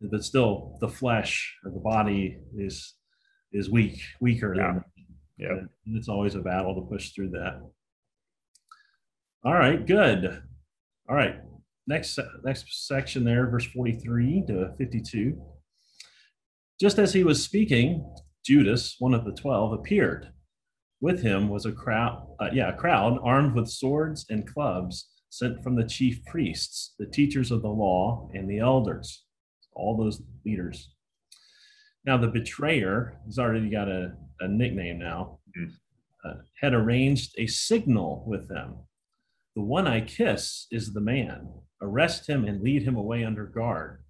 but 0.00 0.22
still 0.22 0.78
the 0.80 0.88
flesh 0.88 1.52
or 1.64 1.72
the 1.72 1.80
body 1.80 2.38
is 2.56 2.94
is 3.52 3.68
weak, 3.68 3.98
weaker 4.20 4.54
Yeah. 4.54 4.72
than 4.74 4.84
Yeah. 5.36 5.48
and 5.86 5.96
it's 5.96 6.08
always 6.08 6.36
a 6.36 6.42
battle 6.42 6.76
to 6.76 6.88
push 6.88 7.10
through 7.10 7.30
that. 7.30 7.60
All 9.44 9.54
right, 9.54 9.84
good. 9.84 10.26
All 11.08 11.16
right, 11.16 11.40
next 11.88 12.16
next 12.44 12.86
section 12.86 13.24
there, 13.24 13.50
verse 13.50 13.66
43 13.66 14.44
to 14.46 14.74
52. 14.78 15.42
Just 16.80 17.00
as 17.00 17.12
he 17.14 17.24
was 17.24 17.42
speaking, 17.42 18.14
Judas, 18.46 18.94
one 19.00 19.12
of 19.14 19.24
the 19.24 19.32
twelve, 19.32 19.72
appeared. 19.72 20.32
With 21.00 21.22
him 21.22 21.48
was 21.48 21.64
a 21.64 21.72
crowd, 21.72 22.26
uh, 22.40 22.50
yeah, 22.52 22.70
a 22.70 22.76
crowd 22.76 23.18
armed 23.22 23.54
with 23.54 23.68
swords 23.68 24.26
and 24.30 24.52
clubs, 24.52 25.08
sent 25.30 25.62
from 25.62 25.76
the 25.76 25.86
chief 25.86 26.24
priests, 26.24 26.94
the 26.98 27.06
teachers 27.06 27.50
of 27.50 27.62
the 27.62 27.68
law, 27.68 28.28
and 28.34 28.48
the 28.48 28.58
elders, 28.58 29.24
all 29.74 29.96
those 29.96 30.22
leaders. 30.44 30.94
Now 32.04 32.16
the 32.16 32.28
betrayer 32.28 33.20
has 33.26 33.38
already 33.38 33.68
got 33.70 33.88
a, 33.88 34.14
a 34.40 34.48
nickname 34.48 34.98
now. 34.98 35.38
Mhm. 35.56 35.72
Uh, 36.24 36.34
had 36.60 36.74
arranged 36.74 37.34
a 37.38 37.46
signal 37.46 38.24
with 38.26 38.48
them. 38.48 38.76
The 39.54 39.62
one 39.62 39.86
I 39.86 40.00
kiss 40.00 40.66
is 40.72 40.92
the 40.92 41.00
man. 41.00 41.48
Arrest 41.80 42.28
him 42.28 42.44
and 42.44 42.60
lead 42.60 42.82
him 42.82 42.96
away 42.96 43.24
under 43.24 43.46
guard. 43.46 44.02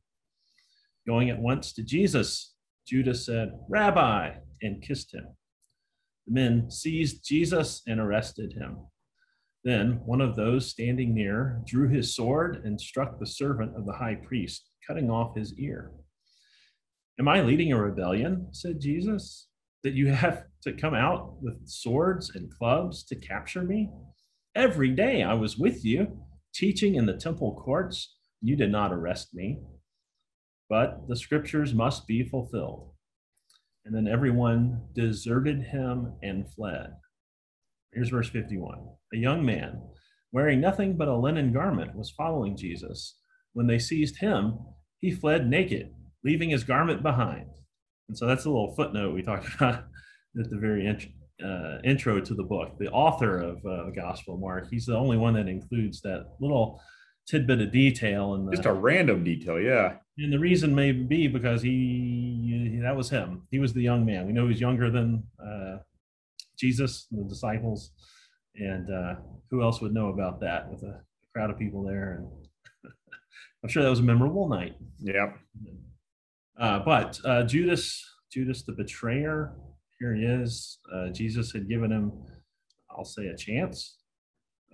Going 1.07 1.29
at 1.29 1.39
once 1.39 1.73
to 1.75 1.83
Jesus, 1.83 2.55
Judas 2.87 3.27
said, 3.27 3.59
Rabbi, 3.69 4.37
and 4.63 4.83
kissed 4.83 5.15
him. 5.15 5.27
The 6.29 6.35
men 6.35 6.71
seized 6.71 7.25
Jesus 7.25 7.81
and 7.87 7.99
arrested 7.99 8.53
him. 8.53 8.77
Then 9.65 10.01
one 10.05 10.21
of 10.21 10.37
those 10.37 10.71
standing 10.71 11.15
near 11.15 11.63
drew 11.67 11.89
his 11.89 12.15
sword 12.15 12.61
and 12.65 12.79
struck 12.79 13.19
the 13.19 13.27
servant 13.27 13.75
of 13.77 13.87
the 13.87 13.95
high 13.95 14.17
priest, 14.17 14.69
cutting 14.87 15.11
off 15.11 15.35
his 15.35 15.59
ear. 15.59 15.91
Am 17.19 17.29
I 17.29 17.41
leading 17.41 17.73
a 17.73 17.83
rebellion? 17.83 18.49
said 18.53 18.79
Jesus, 18.79 19.49
that 19.83 19.95
you 19.95 20.09
have 20.09 20.45
to 20.65 20.75
come 20.75 20.95
out 20.95 21.43
with 21.43 21.67
swords 21.67 22.31
and 22.35 22.53
clubs 22.53 23.05
to 23.05 23.17
capture 23.17 23.63
me? 23.63 23.91
Every 24.55 24.91
day 24.91 25.23
I 25.23 25.33
was 25.33 25.57
with 25.57 25.83
you, 25.83 26.25
teaching 26.55 26.97
in 26.97 27.07
the 27.07 27.17
temple 27.17 27.55
courts. 27.55 28.17
You 28.43 28.55
did 28.55 28.71
not 28.71 28.93
arrest 28.93 29.35
me. 29.35 29.61
But 30.69 31.09
the 31.09 31.17
scriptures 31.17 31.73
must 31.73 32.07
be 32.07 32.23
fulfilled. 32.23 32.93
And 33.85 33.95
then 33.95 34.07
everyone 34.13 34.83
deserted 34.95 35.63
him 35.63 36.15
and 36.23 36.45
fled. 36.55 36.91
Here's 37.93 38.11
verse 38.11 38.29
51. 38.29 38.79
A 39.15 39.17
young 39.17 39.45
man, 39.45 39.81
wearing 40.33 40.61
nothing 40.61 40.97
but 40.97 41.09
a 41.09 41.17
linen 41.17 41.53
garment, 41.53 41.97
was 41.97 42.11
following 42.11 42.57
Jesus. 42.57 43.17
When 43.55 43.67
they 43.67 43.79
seized 43.79 44.19
him, 44.19 44.59
he 45.01 45.11
fled 45.11 45.49
naked, 45.49 45.91
leaving 46.25 46.51
his 46.51 46.65
garment 46.65 47.03
behind. 47.03 47.47
And 48.09 48.17
so 48.19 48.27
that's 48.27 48.45
a 48.45 48.51
little 48.51 48.75
footnote 48.75 49.15
we 49.15 49.23
talked 49.23 49.55
about 49.55 49.85
at 50.39 50.51
the 50.51 50.59
very 50.59 50.87
int- 50.87 51.07
uh, 51.45 51.79
intro 51.85 52.21
to 52.21 52.35
the 52.35 52.43
book. 52.43 52.77
The 52.79 52.91
author 52.91 53.39
of 53.39 53.57
uh, 53.65 53.87
the 53.87 53.93
Gospel 53.97 54.35
of 54.35 54.41
Mark, 54.41 54.69
he's 54.71 54.87
the 54.87 54.97
only 54.97 55.17
one 55.17 55.35
that 55.35 55.49
includes 55.49 56.03
that 56.03 56.27
little 56.41 56.81
tidbit 57.27 57.61
of 57.61 57.73
detail. 57.73 58.35
And 58.35 58.51
Just 58.53 58.67
a 58.67 58.73
random 58.73 59.25
detail. 59.25 59.61
Yeah. 59.61 59.95
and 60.19 60.33
the 60.33 60.39
reason 60.39 60.75
may 60.75 60.93
be 60.93 61.27
because 61.29 61.63
he 61.63 61.71
that 62.83 62.97
was 62.97 63.11
him. 63.11 63.43
He 63.51 63.59
was 63.59 63.73
the 63.73 63.83
young 63.83 64.05
man. 64.05 64.27
We 64.27 64.33
know 64.33 64.43
he 64.43 64.49
was 64.49 64.61
younger 64.61 64.91
than 64.91 65.23
uh, 65.43 65.79
Jesus, 66.59 67.07
and 67.11 67.25
the 67.25 67.29
disciples, 67.29 67.93
and 68.57 68.91
uh, 68.91 69.15
who 69.51 69.63
else 69.63 69.81
would 69.81 69.95
know 69.95 70.09
about 70.09 70.41
that 70.41 70.71
with 70.71 70.83
a 70.83 71.01
crowd 71.33 71.51
of 71.51 71.59
people 71.59 71.85
there? 71.85 72.19
And 72.19 72.93
I'm 73.63 73.69
sure 73.69 73.83
that 73.83 73.91
was 73.91 74.01
a 74.01 74.05
memorable 74.05 74.49
night. 74.49 74.77
Yeah. 74.99 75.33
Uh, 76.59 76.81
but 76.81 77.19
uh, 77.25 77.45
Judas, 77.45 78.05
Judas 78.33 78.63
the 78.65 78.73
betrayer, 78.73 79.55
here 79.99 80.15
he 80.15 80.25
is. 80.25 80.79
Uh, 80.93 81.09
Jesus 81.09 81.53
had 81.53 81.69
given 81.69 81.91
him, 81.91 82.13
I'll 82.91 83.05
say, 83.05 83.27
a 83.27 83.37
chance 83.37 83.99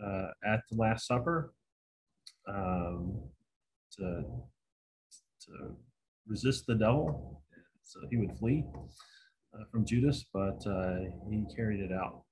uh, 0.03 0.29
at 0.45 0.61
the 0.71 0.77
Last 0.77 1.07
Supper 1.07 1.53
um, 2.49 3.21
to 3.99 4.25
to 5.47 5.77
resist 6.27 6.67
the 6.67 6.75
devil, 6.75 7.43
so 7.85 8.01
he 8.11 8.17
would 8.17 8.37
flee 8.39 8.65
uh, 9.55 9.65
from 9.71 9.85
Judas, 9.85 10.25
but 10.33 10.67
uh, 10.67 10.97
he 11.31 11.45
carried 11.55 11.81
it 11.81 11.93
out. 11.93 12.23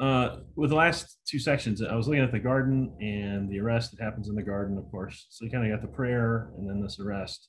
Uh, 0.00 0.40
with 0.56 0.70
the 0.70 0.76
last 0.76 1.18
two 1.26 1.38
sections, 1.38 1.80
I 1.80 1.94
was 1.94 2.08
looking 2.08 2.24
at 2.24 2.32
the 2.32 2.40
garden 2.40 2.96
and 3.00 3.48
the 3.48 3.60
arrest 3.60 3.92
that 3.92 4.02
happens 4.02 4.28
in 4.28 4.34
the 4.34 4.42
garden, 4.42 4.76
of 4.76 4.90
course. 4.90 5.26
So 5.30 5.44
you 5.44 5.50
kind 5.50 5.64
of 5.64 5.80
got 5.80 5.88
the 5.88 5.96
prayer 5.96 6.50
and 6.58 6.68
then 6.68 6.82
this 6.82 6.98
arrest 6.98 7.48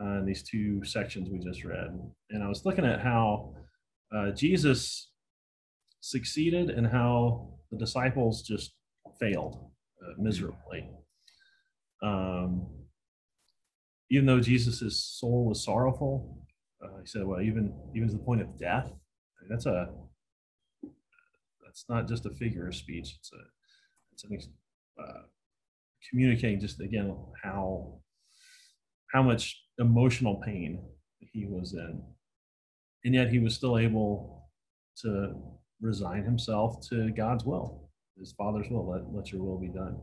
uh, 0.00 0.20
these 0.24 0.42
two 0.42 0.84
sections 0.84 1.28
we 1.28 1.38
just 1.38 1.64
read. 1.64 1.90
And 2.30 2.42
I 2.42 2.48
was 2.48 2.64
looking 2.64 2.84
at 2.84 3.00
how 3.00 3.54
uh, 4.14 4.30
Jesus 4.30 5.10
succeeded 6.00 6.70
and 6.70 6.86
how 6.86 7.54
the 7.70 7.78
disciples 7.78 8.42
just 8.42 8.74
failed 9.18 9.58
uh, 10.00 10.12
miserably. 10.18 10.88
Um, 12.02 12.68
even 14.10 14.26
though 14.26 14.40
Jesus' 14.40 14.98
soul 14.98 15.46
was 15.46 15.64
sorrowful, 15.64 16.38
uh, 16.82 17.00
he 17.00 17.06
said, 17.06 17.26
"Well, 17.26 17.40
even 17.40 17.72
even 17.94 18.08
to 18.08 18.14
the 18.14 18.22
point 18.22 18.40
of 18.40 18.58
death." 18.58 18.92
That's 19.48 19.66
a 19.66 19.90
that's 21.64 21.84
not 21.88 22.08
just 22.08 22.26
a 22.26 22.30
figure 22.30 22.68
of 22.68 22.74
speech. 22.74 23.16
It's 23.18 23.32
a 23.32 23.36
it's 24.12 24.24
an 24.24 24.38
uh, 25.00 25.22
communicating 26.10 26.60
just 26.60 26.80
again 26.80 27.16
how 27.42 28.00
how 29.12 29.22
much 29.22 29.62
emotional 29.78 30.36
pain 30.36 30.80
he 31.32 31.46
was 31.46 31.74
in, 31.74 32.02
and 33.04 33.14
yet 33.14 33.30
he 33.30 33.38
was 33.38 33.54
still 33.54 33.78
able 33.78 34.48
to 35.02 35.34
resign 35.80 36.24
himself 36.24 36.80
to 36.88 37.10
God's 37.10 37.44
will, 37.44 37.90
His 38.18 38.32
Father's 38.32 38.68
will. 38.70 38.88
Let 38.88 39.12
let 39.12 39.32
Your 39.32 39.42
will 39.42 39.58
be 39.58 39.68
done. 39.68 40.00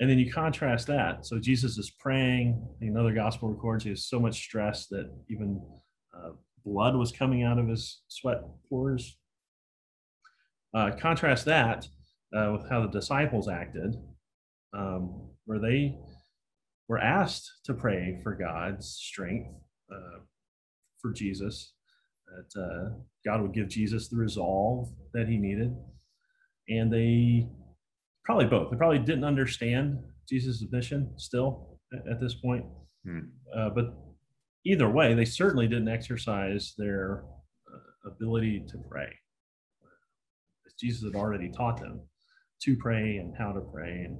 And 0.00 0.10
then 0.10 0.18
you 0.18 0.32
contrast 0.32 0.86
that. 0.88 1.24
So 1.24 1.38
Jesus 1.38 1.78
is 1.78 1.90
praying. 1.90 2.66
Another 2.80 3.14
gospel 3.14 3.48
records 3.48 3.84
he 3.84 3.90
has 3.90 4.06
so 4.06 4.18
much 4.18 4.36
stress 4.36 4.86
that 4.88 5.10
even 5.30 5.62
uh, 6.16 6.30
blood 6.64 6.96
was 6.96 7.12
coming 7.12 7.44
out 7.44 7.58
of 7.58 7.68
his 7.68 8.02
sweat 8.08 8.42
pores. 8.68 9.16
Uh, 10.74 10.90
contrast 11.00 11.44
that 11.44 11.86
uh, 12.36 12.50
with 12.52 12.68
how 12.68 12.80
the 12.80 12.88
disciples 12.88 13.48
acted, 13.48 13.94
um, 14.76 15.28
where 15.44 15.60
they 15.60 15.96
were 16.88 16.98
asked 16.98 17.48
to 17.64 17.72
pray 17.72 18.18
for 18.22 18.34
God's 18.34 18.88
strength 18.88 19.50
uh, 19.92 20.18
for 21.00 21.12
Jesus, 21.12 21.72
that 22.26 22.60
uh, 22.60 22.96
God 23.24 23.42
would 23.42 23.54
give 23.54 23.68
Jesus 23.68 24.08
the 24.08 24.16
resolve 24.16 24.88
that 25.12 25.28
he 25.28 25.36
needed. 25.36 25.76
And 26.68 26.92
they 26.92 27.48
probably 28.24 28.46
both. 28.46 28.70
They 28.70 28.76
probably 28.76 28.98
didn't 28.98 29.24
understand 29.24 29.98
Jesus' 30.28 30.64
mission 30.70 31.12
still 31.16 31.78
at, 32.10 32.20
this 32.20 32.34
point. 32.34 32.64
Hmm. 33.04 33.20
Uh, 33.54 33.70
but 33.70 33.94
either 34.64 34.88
way, 34.88 35.14
they 35.14 35.24
certainly 35.24 35.66
didn't 35.66 35.88
exercise 35.88 36.74
their 36.78 37.24
uh, 37.72 38.10
ability 38.10 38.64
to 38.68 38.78
pray. 38.90 39.08
Jesus 40.80 41.04
had 41.04 41.14
already 41.14 41.50
taught 41.50 41.78
them 41.80 42.00
to 42.62 42.76
pray 42.76 43.18
and 43.18 43.34
how 43.38 43.52
to 43.52 43.60
pray. 43.60 44.06
And 44.06 44.18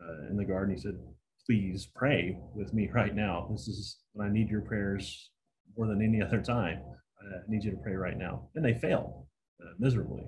uh, 0.00 0.30
in 0.30 0.36
the 0.36 0.44
garden, 0.44 0.74
he 0.74 0.80
said, 0.80 0.98
Please 1.46 1.86
pray 1.94 2.38
with 2.54 2.72
me 2.72 2.88
right 2.94 3.14
now. 3.14 3.48
This 3.50 3.68
is 3.68 3.98
when 4.14 4.26
I 4.26 4.32
need 4.32 4.48
your 4.48 4.62
prayers 4.62 5.30
more 5.76 5.86
than 5.86 6.00
any 6.00 6.22
other 6.22 6.40
time. 6.40 6.80
I 7.20 7.38
need 7.48 7.64
you 7.64 7.70
to 7.72 7.76
pray 7.76 7.94
right 7.94 8.16
now. 8.16 8.48
And 8.54 8.64
they 8.64 8.74
failed 8.74 9.26
uh, 9.60 9.72
miserably. 9.78 10.24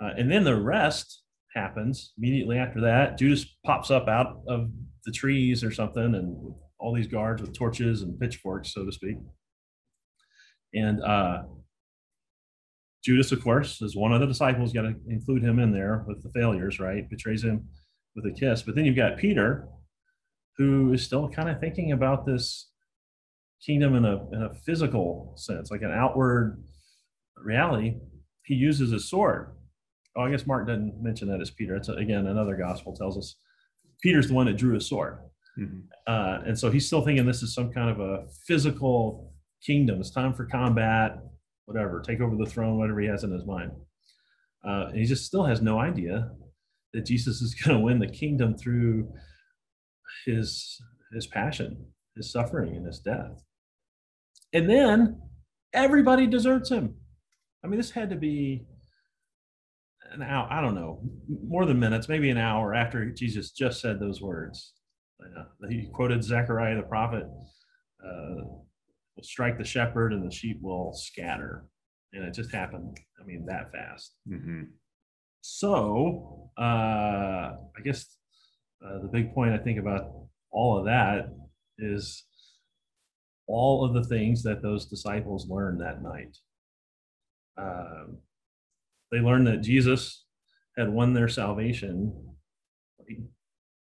Uh, 0.00 0.10
and 0.18 0.30
then 0.30 0.44
the 0.44 0.56
rest 0.56 1.23
happens 1.54 2.12
immediately 2.18 2.58
after 2.58 2.80
that. 2.82 3.18
Judas 3.18 3.46
pops 3.64 3.90
up 3.90 4.08
out 4.08 4.40
of 4.48 4.70
the 5.04 5.12
trees 5.12 5.62
or 5.62 5.72
something, 5.72 6.14
and 6.14 6.54
all 6.78 6.94
these 6.94 7.06
guards 7.06 7.40
with 7.40 7.56
torches 7.56 8.02
and 8.02 8.18
pitchforks, 8.18 8.74
so 8.74 8.84
to 8.84 8.92
speak. 8.92 9.16
And 10.74 11.02
uh, 11.02 11.42
Judas, 13.04 13.32
of 13.32 13.42
course, 13.42 13.80
is 13.80 13.96
one 13.96 14.12
of 14.12 14.20
the 14.20 14.26
disciples. 14.26 14.72
Got 14.72 14.82
to 14.82 14.94
include 15.08 15.42
him 15.42 15.58
in 15.58 15.72
there 15.72 16.04
with 16.06 16.22
the 16.22 16.30
failures, 16.30 16.80
right? 16.80 17.08
Betrays 17.08 17.44
him 17.44 17.68
with 18.16 18.26
a 18.26 18.32
kiss. 18.32 18.62
But 18.62 18.74
then 18.74 18.84
you've 18.84 18.96
got 18.96 19.16
Peter, 19.16 19.68
who 20.56 20.92
is 20.92 21.02
still 21.02 21.28
kind 21.28 21.48
of 21.48 21.60
thinking 21.60 21.92
about 21.92 22.26
this 22.26 22.70
kingdom 23.64 23.94
in 23.94 24.04
a 24.04 24.28
in 24.32 24.42
a 24.42 24.54
physical 24.66 25.32
sense, 25.36 25.70
like 25.70 25.82
an 25.82 25.92
outward 25.92 26.62
reality. 27.36 27.96
He 28.44 28.54
uses 28.54 28.92
a 28.92 29.00
sword 29.00 29.52
oh, 30.16 30.22
I 30.22 30.30
guess 30.30 30.46
Mark 30.46 30.66
didn't 30.66 31.02
mention 31.02 31.28
that 31.28 31.40
as 31.40 31.50
Peter. 31.50 31.76
It's 31.76 31.88
again 31.88 32.26
another 32.26 32.56
gospel 32.56 32.94
tells 32.94 33.16
us 33.18 33.36
Peter's 34.02 34.28
the 34.28 34.34
one 34.34 34.46
that 34.46 34.56
drew 34.56 34.76
a 34.76 34.80
sword, 34.80 35.18
Mhm. 35.58 35.82
uh, 36.06 36.42
and 36.46 36.58
so 36.58 36.70
he's 36.70 36.86
still 36.86 37.02
thinking 37.02 37.24
this 37.26 37.42
is 37.42 37.54
some 37.54 37.72
kind 37.72 37.90
of 37.90 38.00
a 38.00 38.26
physical 38.46 39.32
kingdom. 39.62 40.00
It's 40.00 40.10
time 40.10 40.34
for 40.34 40.46
combat. 40.46 41.20
whatever, 41.66 42.02
take 42.02 42.20
over 42.20 42.36
the 42.36 42.44
throne, 42.44 42.76
whatever 42.76 43.00
he 43.00 43.06
has 43.08 43.24
in 43.24 43.30
his 43.30 43.46
mind. 43.46 43.72
Uh, 44.66 44.88
and 44.88 44.98
he 44.98 45.06
just 45.06 45.24
still 45.24 45.44
has 45.44 45.62
no 45.62 45.78
idea 45.78 46.30
that 46.92 47.06
Jesus 47.06 47.40
is 47.40 47.54
going 47.64 47.78
to 47.78 47.82
win 47.82 47.98
the 47.98 48.06
kingdom 48.06 48.54
through 48.54 49.10
his 50.26 50.78
his 51.12 51.26
passion, 51.26 51.86
his 52.16 52.30
suffering, 52.30 52.76
and 52.76 52.84
his 52.86 52.98
death. 52.98 53.42
And 54.52 54.68
then 54.68 55.22
everybody 55.72 56.26
deserts 56.26 56.70
him. 56.70 56.96
I 57.64 57.68
mean, 57.68 57.78
this 57.78 57.92
had 57.92 58.10
to 58.10 58.16
be 58.16 58.66
an 60.14 60.22
hour, 60.22 60.46
I 60.50 60.60
don't 60.60 60.74
know, 60.74 61.00
more 61.46 61.66
than 61.66 61.78
minutes, 61.78 62.08
maybe 62.08 62.30
an 62.30 62.38
hour 62.38 62.74
after 62.74 63.10
Jesus 63.10 63.50
just 63.50 63.80
said 63.80 63.98
those 63.98 64.22
words. 64.22 64.72
Uh, 65.20 65.44
he 65.68 65.88
quoted 65.92 66.22
Zechariah 66.22 66.76
the 66.76 66.82
prophet 66.82 67.24
uh, 68.04 68.44
will 69.16 69.22
strike 69.22 69.58
the 69.58 69.64
shepherd 69.64 70.12
and 70.12 70.24
the 70.24 70.34
sheep 70.34 70.58
will 70.62 70.92
scatter. 70.92 71.66
And 72.12 72.24
it 72.24 72.34
just 72.34 72.52
happened, 72.52 72.98
I 73.20 73.24
mean, 73.24 73.44
that 73.46 73.72
fast. 73.72 74.14
Mm-hmm. 74.28 74.62
So, 75.40 76.50
uh, 76.58 76.62
I 76.62 77.80
guess 77.84 78.06
uh, 78.84 79.00
the 79.02 79.08
big 79.08 79.34
point 79.34 79.52
I 79.52 79.58
think 79.58 79.78
about 79.78 80.12
all 80.50 80.78
of 80.78 80.84
that 80.86 81.28
is 81.78 82.24
all 83.46 83.84
of 83.84 83.94
the 83.94 84.04
things 84.04 84.42
that 84.44 84.62
those 84.62 84.86
disciples 84.86 85.48
learned 85.48 85.80
that 85.80 86.02
night. 86.02 86.36
Um, 87.56 88.18
they 89.10 89.18
learned 89.18 89.46
that 89.46 89.62
Jesus 89.62 90.24
had 90.76 90.88
won 90.88 91.12
their 91.12 91.28
salvation 91.28 92.12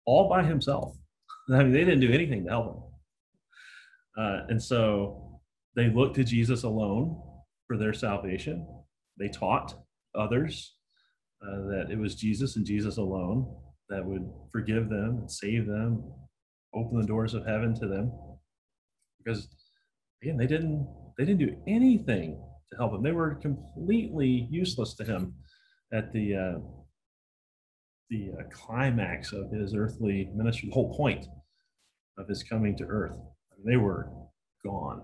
all 0.05 0.29
by 0.29 0.43
himself. 0.43 0.97
I 1.52 1.62
mean, 1.62 1.73
they 1.73 1.85
didn't 1.85 2.00
do 2.00 2.12
anything 2.12 2.45
to 2.45 2.50
help 2.50 2.67
him. 2.67 2.83
Uh, 4.25 4.41
and 4.49 4.62
so 4.62 5.41
they 5.75 5.88
looked 5.88 6.17
to 6.17 6.25
Jesus 6.25 6.64
alone 6.64 7.21
for 7.67 7.76
their 7.76 7.95
salvation. 7.95 8.67
They 9.19 9.29
taught 9.29 9.75
others 10.14 10.75
uh, 11.43 11.69
that 11.69 11.88
it 11.91 11.99
was 11.99 12.14
Jesus 12.14 12.57
and 12.57 12.67
Jesus 12.67 12.99
alone 12.99 13.55
that 13.88 14.05
would 14.05 14.29
forgive 14.50 14.88
them 14.88 15.19
and 15.21 15.31
save 15.31 15.67
them, 15.67 16.02
open 16.75 17.00
the 17.00 17.07
doors 17.07 17.35
of 17.35 17.47
heaven 17.47 17.75
to 17.81 17.87
them. 17.87 18.12
Because 19.19 19.49
again, 20.23 20.37
they 20.37 20.47
didn't 20.47 20.87
they 21.19 21.25
didn't 21.25 21.47
do 21.47 21.57
anything 21.67 22.43
to 22.73 22.79
help 22.79 22.93
him. 22.95 23.02
They 23.02 23.12
were 23.12 23.37
completely 23.37 24.49
useless 24.50 24.95
to 24.95 25.05
him 25.05 25.35
at 25.93 26.12
the 26.12 26.35
uh, 26.35 26.59
the 28.11 28.33
uh, 28.38 28.43
climax 28.50 29.33
of 29.33 29.50
his 29.50 29.75
earthly 29.75 30.31
ministry, 30.35 30.69
the 30.69 30.75
whole 30.75 30.95
point 30.95 31.26
of 32.19 32.29
his 32.29 32.43
coming 32.43 32.76
to 32.76 32.85
earth. 32.85 33.17
I 33.17 33.57
mean, 33.57 33.67
they 33.67 33.76
were 33.76 34.11
gone. 34.64 35.02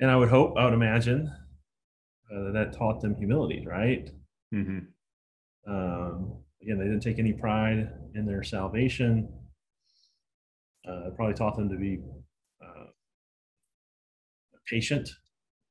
And 0.00 0.10
I 0.10 0.16
would 0.16 0.28
hope, 0.28 0.54
I 0.56 0.64
would 0.64 0.74
imagine 0.74 1.30
uh, 2.34 2.52
that 2.52 2.72
taught 2.72 3.00
them 3.00 3.14
humility, 3.14 3.64
right? 3.66 4.10
Mm-hmm. 4.52 4.78
Um, 5.72 6.42
again, 6.62 6.78
they 6.78 6.84
didn't 6.84 7.00
take 7.00 7.18
any 7.18 7.32
pride 7.32 7.92
in 8.14 8.26
their 8.26 8.42
salvation. 8.42 9.28
Uh, 10.88 11.08
it 11.08 11.16
probably 11.16 11.34
taught 11.34 11.56
them 11.56 11.68
to 11.68 11.76
be 11.76 12.00
uh, 12.60 12.86
patient. 14.66 15.08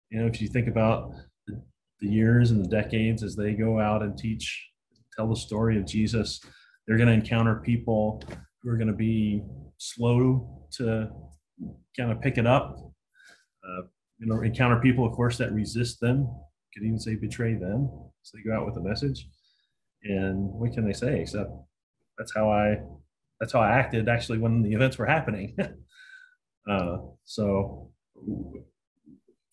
You 0.10 0.22
know, 0.22 0.28
if 0.28 0.42
you 0.42 0.48
think 0.48 0.68
about 0.68 1.12
the, 1.48 1.62
years 2.01 2.51
and 2.51 2.63
the 2.63 2.70
decades 2.70 3.24
as 3.24 3.36
they 3.36 3.54
go 3.54 3.80
out 3.80 4.01
and 4.01 4.18
teach, 4.18 4.70
tell 5.16 5.28
the 5.28 5.36
story 5.36 5.78
of 5.78 5.86
Jesus, 5.86 6.39
they're 6.88 6.98
going 6.98 7.10
to 7.10 7.13
encounter 7.13 7.56
people 7.56 8.24
who 8.62 8.70
are 8.70 8.78
going 8.78 8.88
to 8.88 8.94
be 8.94 9.44
slow 9.78 10.66
to 10.72 11.10
kind 11.98 12.12
of 12.12 12.22
pick 12.22 12.38
it 12.38 12.48
up. 12.48 12.78
Uh, 13.63 13.82
you 14.18 14.28
know, 14.28 14.42
encounter 14.42 14.80
people, 14.80 15.06
of 15.06 15.12
course, 15.12 15.38
that 15.38 15.51
resist 15.51 16.00
them. 16.00 16.28
Could 16.74 16.84
even 16.84 17.00
say 17.00 17.16
betray 17.16 17.56
them. 17.56 17.89
So 18.22 18.38
they 18.38 18.50
go 18.50 18.56
out 18.56 18.66
with 18.66 18.78
a 18.78 18.82
message. 18.82 19.28
And 20.04 20.38
what 20.54 20.74
can 20.74 20.86
they 20.86 20.94
say 20.94 21.22
except 21.22 21.51
that's 22.18 22.34
how 22.34 22.50
I 22.50 22.78
that's 23.39 23.54
how 23.54 23.62
I 23.62 23.72
acted 23.72 24.10
actually 24.10 24.38
when 24.38 24.62
the 24.62 24.74
events 24.74 24.98
were 24.98 25.06
happening. 25.06 25.55
uh, 26.70 26.98
so 27.25 27.92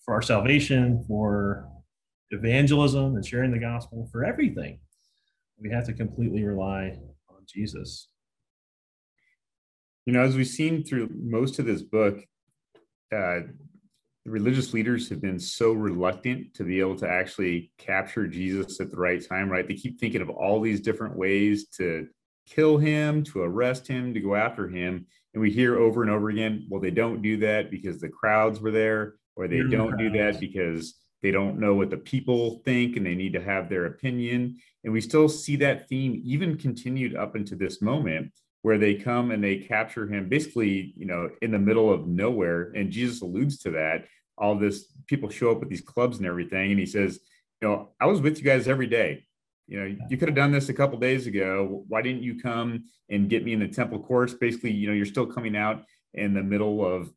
for 0.07 0.15
our 0.15 0.23
salvation, 0.23 1.05
for 1.07 1.69
evangelism 2.31 3.17
and 3.17 3.27
sharing 3.27 3.51
the 3.51 3.59
gospel, 3.59 4.09
for 4.11 4.25
everything, 4.25 4.79
we 5.59 5.71
have 5.71 5.85
to 5.87 5.93
completely 5.93 6.45
rely 6.45 6.97
on 7.29 7.43
Jesus. 7.47 8.09
You 10.07 10.13
know, 10.13 10.23
as 10.23 10.37
we've 10.37 10.47
seen 10.47 10.85
through 10.85 11.11
most 11.13 11.59
of 11.59 11.67
this 11.67 11.83
book, 11.83 12.19
uh, 13.13 13.41
the 14.25 14.31
religious 14.33 14.73
leaders 14.73 15.09
have 15.09 15.21
been 15.21 15.39
so 15.39 15.73
reluctant 15.73 16.55
to 16.55 16.65
be 16.65 16.81
able 16.81 16.97
to 16.97 17.09
actually 17.09 17.73
capture 17.79 18.27
Jesus 18.27 18.81
at 18.81 18.91
the 18.91 18.97
right 18.97 19.25
time, 19.27 19.49
right? 19.51 19.67
They 19.67 19.75
keep 19.75 19.99
thinking 19.99 20.23
of 20.23 20.31
all 20.31 20.61
these 20.61 20.81
different 20.81 21.17
ways 21.17 21.69
to 21.79 22.07
kill 22.49 22.79
him, 22.79 23.25
to 23.25 23.43
arrest 23.43 23.89
him, 23.89 24.15
to 24.15 24.21
go 24.21 24.37
after 24.37 24.69
him. 24.69 25.07
And 25.35 25.41
we 25.41 25.51
hear 25.51 25.79
over 25.79 26.03
and 26.03 26.11
over 26.11 26.29
again, 26.29 26.67
well, 26.71 26.81
they 26.81 26.91
don't 26.91 27.23
do 27.23 27.37
that 27.39 27.71
because 27.71 28.01
the 28.01 28.09
crowds 28.09 28.61
were 28.61 28.71
there, 28.71 29.15
or 29.37 29.47
they 29.47 29.63
don't 29.63 29.97
do 29.99 30.11
that 30.11 30.35
mm-hmm. 30.35 30.41
because 30.41 30.95
they 31.23 31.31
don't 31.31 31.59
know 31.59 31.75
what 31.75 31.91
the 31.91 31.97
people 31.97 32.61
think 32.65 32.97
and 32.97 33.07
they 33.07 33.15
need 33.15 33.33
to 33.35 33.43
have 33.43 33.69
their 33.69 33.87
opinion. 33.87 34.57
And 34.85 34.93
we 34.93 35.01
still 35.01 35.29
see 35.29 35.57
that 35.57 35.89
theme 35.89 36.21
even 36.25 36.57
continued 36.57 37.17
up 37.17 37.37
into 37.37 37.55
this 37.55 37.81
moment 37.81 38.33
where 38.63 38.79
they 38.79 38.95
come 38.95 39.31
and 39.31 39.43
they 39.43 39.59
capture 39.59 40.07
him 40.07 40.29
basically, 40.29 40.93
you 40.97 41.07
know, 41.07 41.31
in 41.43 41.53
the 41.53 41.59
middle 41.59 41.93
of 41.93 42.07
nowhere. 42.07 42.73
And 42.75 42.91
Jesus 42.91 43.23
alludes 43.23 43.59
to 43.59 43.71
that. 43.73 44.07
All 44.39 44.57
this 44.57 44.93
people 45.07 45.31
show 45.31 45.53
up 45.53 45.61
with 45.61 45.69
these 45.69 45.81
clubs 45.81 46.19
and 46.19 46.27
everything. 46.27 46.71
And 46.73 46.81
he 46.81 46.87
says, 46.87 47.21
you 47.61 47.69
know, 47.69 47.91
I 48.01 48.07
was 48.07 48.21
with 48.21 48.39
you 48.39 48.45
guys 48.45 48.69
every 48.69 48.87
day. 48.87 49.25
You 49.67 49.81
know, 49.81 49.97
you 50.09 50.17
could 50.17 50.29
have 50.29 50.37
done 50.37 50.53
this 50.53 50.69
a 50.69 50.75
couple 50.75 50.99
days 50.99 51.27
ago. 51.27 51.85
Why 51.89 52.03
didn't 52.03 52.23
you 52.23 52.41
come 52.41 52.85
and 53.09 53.29
get 53.29 53.45
me 53.45 53.53
in 53.53 53.61
the 53.61 53.69
temple 53.69 54.01
courts? 54.01 54.35
Basically, 54.35 54.71
you 54.71 54.87
know, 54.87 54.95
you're 54.95 55.07
still 55.07 55.27
coming 55.27 55.57
out 55.57 55.85
in 56.15 56.35
the 56.35 56.43
middle 56.43 56.85
of, 56.85 57.11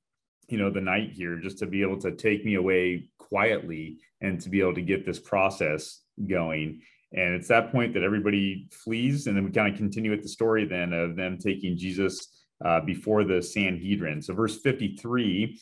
you 0.51 0.57
know, 0.57 0.69
the 0.69 0.81
night 0.81 1.11
here 1.11 1.37
just 1.37 1.59
to 1.59 1.65
be 1.65 1.81
able 1.81 1.99
to 2.01 2.11
take 2.11 2.45
me 2.45 2.55
away 2.55 3.07
quietly 3.17 3.97
and 4.21 4.39
to 4.41 4.49
be 4.49 4.61
able 4.61 4.75
to 4.75 4.81
get 4.81 5.05
this 5.05 5.19
process 5.19 6.01
going. 6.27 6.81
And 7.11 7.35
it's 7.35 7.47
that 7.47 7.71
point 7.71 7.93
that 7.93 8.03
everybody 8.03 8.67
flees. 8.71 9.27
And 9.27 9.35
then 9.35 9.45
we 9.45 9.51
kind 9.51 9.71
of 9.71 9.77
continue 9.77 10.11
with 10.11 10.21
the 10.23 10.29
story 10.29 10.65
then 10.65 10.93
of 10.93 11.15
them 11.15 11.37
taking 11.37 11.77
Jesus 11.77 12.27
uh, 12.63 12.81
before 12.81 13.23
the 13.23 13.41
Sanhedrin. 13.41 14.21
So, 14.21 14.33
verse 14.33 14.57
53 14.57 15.59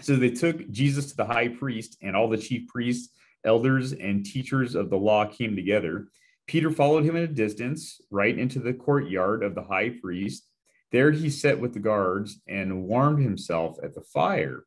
so 0.00 0.16
they 0.16 0.30
took 0.30 0.68
Jesus 0.70 1.10
to 1.10 1.16
the 1.16 1.24
high 1.24 1.48
priest, 1.48 1.96
and 2.02 2.16
all 2.16 2.28
the 2.28 2.38
chief 2.38 2.68
priests, 2.68 3.14
elders, 3.44 3.92
and 3.92 4.24
teachers 4.24 4.74
of 4.74 4.90
the 4.90 4.96
law 4.96 5.26
came 5.26 5.54
together. 5.54 6.08
Peter 6.46 6.70
followed 6.70 7.04
him 7.04 7.16
at 7.16 7.22
a 7.22 7.28
distance, 7.28 8.00
right 8.10 8.36
into 8.36 8.58
the 8.58 8.72
courtyard 8.72 9.42
of 9.42 9.54
the 9.54 9.62
high 9.62 9.90
priest. 9.90 10.48
There 10.92 11.10
he 11.10 11.30
sat 11.30 11.58
with 11.58 11.72
the 11.72 11.80
guards 11.80 12.40
and 12.46 12.84
warmed 12.84 13.24
himself 13.24 13.78
at 13.82 13.94
the 13.94 14.02
fire. 14.02 14.64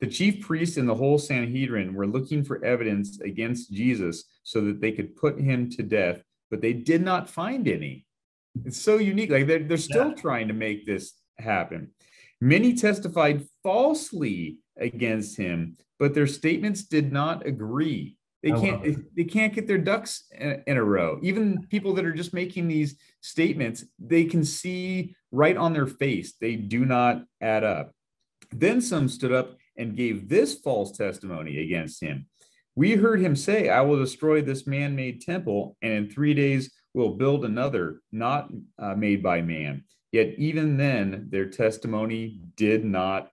The 0.00 0.08
chief 0.08 0.40
priests 0.44 0.76
and 0.76 0.88
the 0.88 0.94
whole 0.94 1.18
Sanhedrin 1.18 1.94
were 1.94 2.06
looking 2.06 2.44
for 2.44 2.64
evidence 2.64 3.20
against 3.20 3.72
Jesus 3.72 4.24
so 4.42 4.60
that 4.62 4.80
they 4.80 4.92
could 4.92 5.16
put 5.16 5.40
him 5.40 5.70
to 5.70 5.82
death, 5.82 6.22
but 6.50 6.60
they 6.60 6.72
did 6.72 7.02
not 7.02 7.30
find 7.30 7.66
any. 7.66 8.04
It's 8.64 8.80
so 8.80 8.98
unique. 8.98 9.30
Like 9.30 9.46
they're, 9.46 9.62
they're 9.62 9.76
still 9.76 10.08
yeah. 10.08 10.14
trying 10.14 10.48
to 10.48 10.54
make 10.54 10.84
this 10.84 11.14
happen. 11.38 11.92
Many 12.40 12.74
testified 12.74 13.46
falsely 13.62 14.58
against 14.76 15.36
him, 15.36 15.76
but 15.98 16.14
their 16.14 16.26
statements 16.26 16.82
did 16.82 17.12
not 17.12 17.46
agree. 17.46 18.17
They 18.42 18.52
can't 18.52 19.16
they 19.16 19.24
can't 19.24 19.52
get 19.52 19.66
their 19.66 19.78
ducks 19.78 20.24
in, 20.32 20.62
in 20.66 20.76
a 20.76 20.84
row. 20.84 21.18
Even 21.22 21.66
people 21.68 21.92
that 21.94 22.04
are 22.04 22.12
just 22.12 22.32
making 22.32 22.68
these 22.68 22.96
statements, 23.20 23.84
they 23.98 24.24
can 24.24 24.44
see 24.44 25.16
right 25.32 25.56
on 25.56 25.72
their 25.72 25.86
face 25.86 26.34
they 26.40 26.54
do 26.54 26.84
not 26.84 27.24
add 27.40 27.64
up. 27.64 27.92
Then 28.52 28.80
some 28.80 29.08
stood 29.08 29.32
up 29.32 29.56
and 29.76 29.96
gave 29.96 30.28
this 30.28 30.54
false 30.54 30.96
testimony 30.96 31.58
against 31.58 32.02
him. 32.02 32.26
We 32.76 32.92
heard 32.92 33.20
him 33.20 33.34
say, 33.34 33.68
I 33.70 33.80
will 33.80 33.98
destroy 33.98 34.40
this 34.40 34.66
man 34.66 34.94
made 34.94 35.20
temple, 35.20 35.76
and 35.82 35.92
in 35.92 36.10
three 36.10 36.32
days 36.32 36.72
will 36.94 37.16
build 37.16 37.44
another, 37.44 38.02
not 38.12 38.50
uh, 38.78 38.94
made 38.94 39.22
by 39.22 39.42
man. 39.42 39.84
Yet 40.12 40.34
even 40.38 40.76
then, 40.76 41.26
their 41.28 41.46
testimony 41.46 42.40
did 42.56 42.84
not 42.84 43.30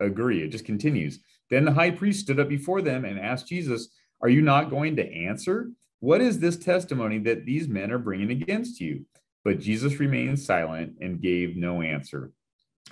agree. 0.00 0.42
It 0.42 0.48
just 0.48 0.64
continues. 0.64 1.20
Then 1.48 1.64
the 1.64 1.72
high 1.72 1.92
priest 1.92 2.20
stood 2.20 2.40
up 2.40 2.48
before 2.48 2.82
them 2.82 3.04
and 3.04 3.18
asked 3.18 3.48
Jesus, 3.48 3.88
Are 4.20 4.28
you 4.28 4.42
not 4.42 4.70
going 4.70 4.96
to 4.96 5.12
answer? 5.12 5.70
What 6.00 6.20
is 6.20 6.38
this 6.38 6.56
testimony 6.56 7.18
that 7.20 7.44
these 7.44 7.68
men 7.68 7.90
are 7.90 7.98
bringing 7.98 8.30
against 8.30 8.80
you? 8.80 9.04
But 9.44 9.60
Jesus 9.60 10.00
remained 10.00 10.38
silent 10.38 10.94
and 11.00 11.20
gave 11.20 11.56
no 11.56 11.82
answer. 11.82 12.32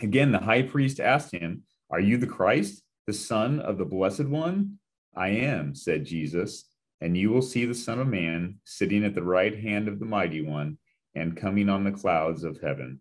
Again, 0.00 0.32
the 0.32 0.38
high 0.38 0.62
priest 0.62 1.00
asked 1.00 1.32
him, 1.32 1.62
Are 1.90 2.00
you 2.00 2.16
the 2.16 2.26
Christ? 2.26 2.82
the 3.06 3.12
Son 3.12 3.60
of 3.60 3.78
the 3.78 3.84
Blessed 3.84 4.24
One? 4.24 4.78
I 5.14 5.28
am, 5.28 5.74
said 5.74 6.04
Jesus, 6.04 6.64
and 7.00 7.16
you 7.16 7.30
will 7.30 7.42
see 7.42 7.64
the 7.64 7.74
Son 7.74 8.00
of 8.00 8.08
Man 8.08 8.58
sitting 8.64 9.04
at 9.04 9.14
the 9.14 9.22
right 9.22 9.56
hand 9.56 9.88
of 9.88 10.00
the 10.00 10.04
Mighty 10.04 10.42
One 10.42 10.78
and 11.14 11.36
coming 11.36 11.68
on 11.68 11.84
the 11.84 11.92
clouds 11.92 12.42
of 12.44 12.60
heaven. 12.60 13.00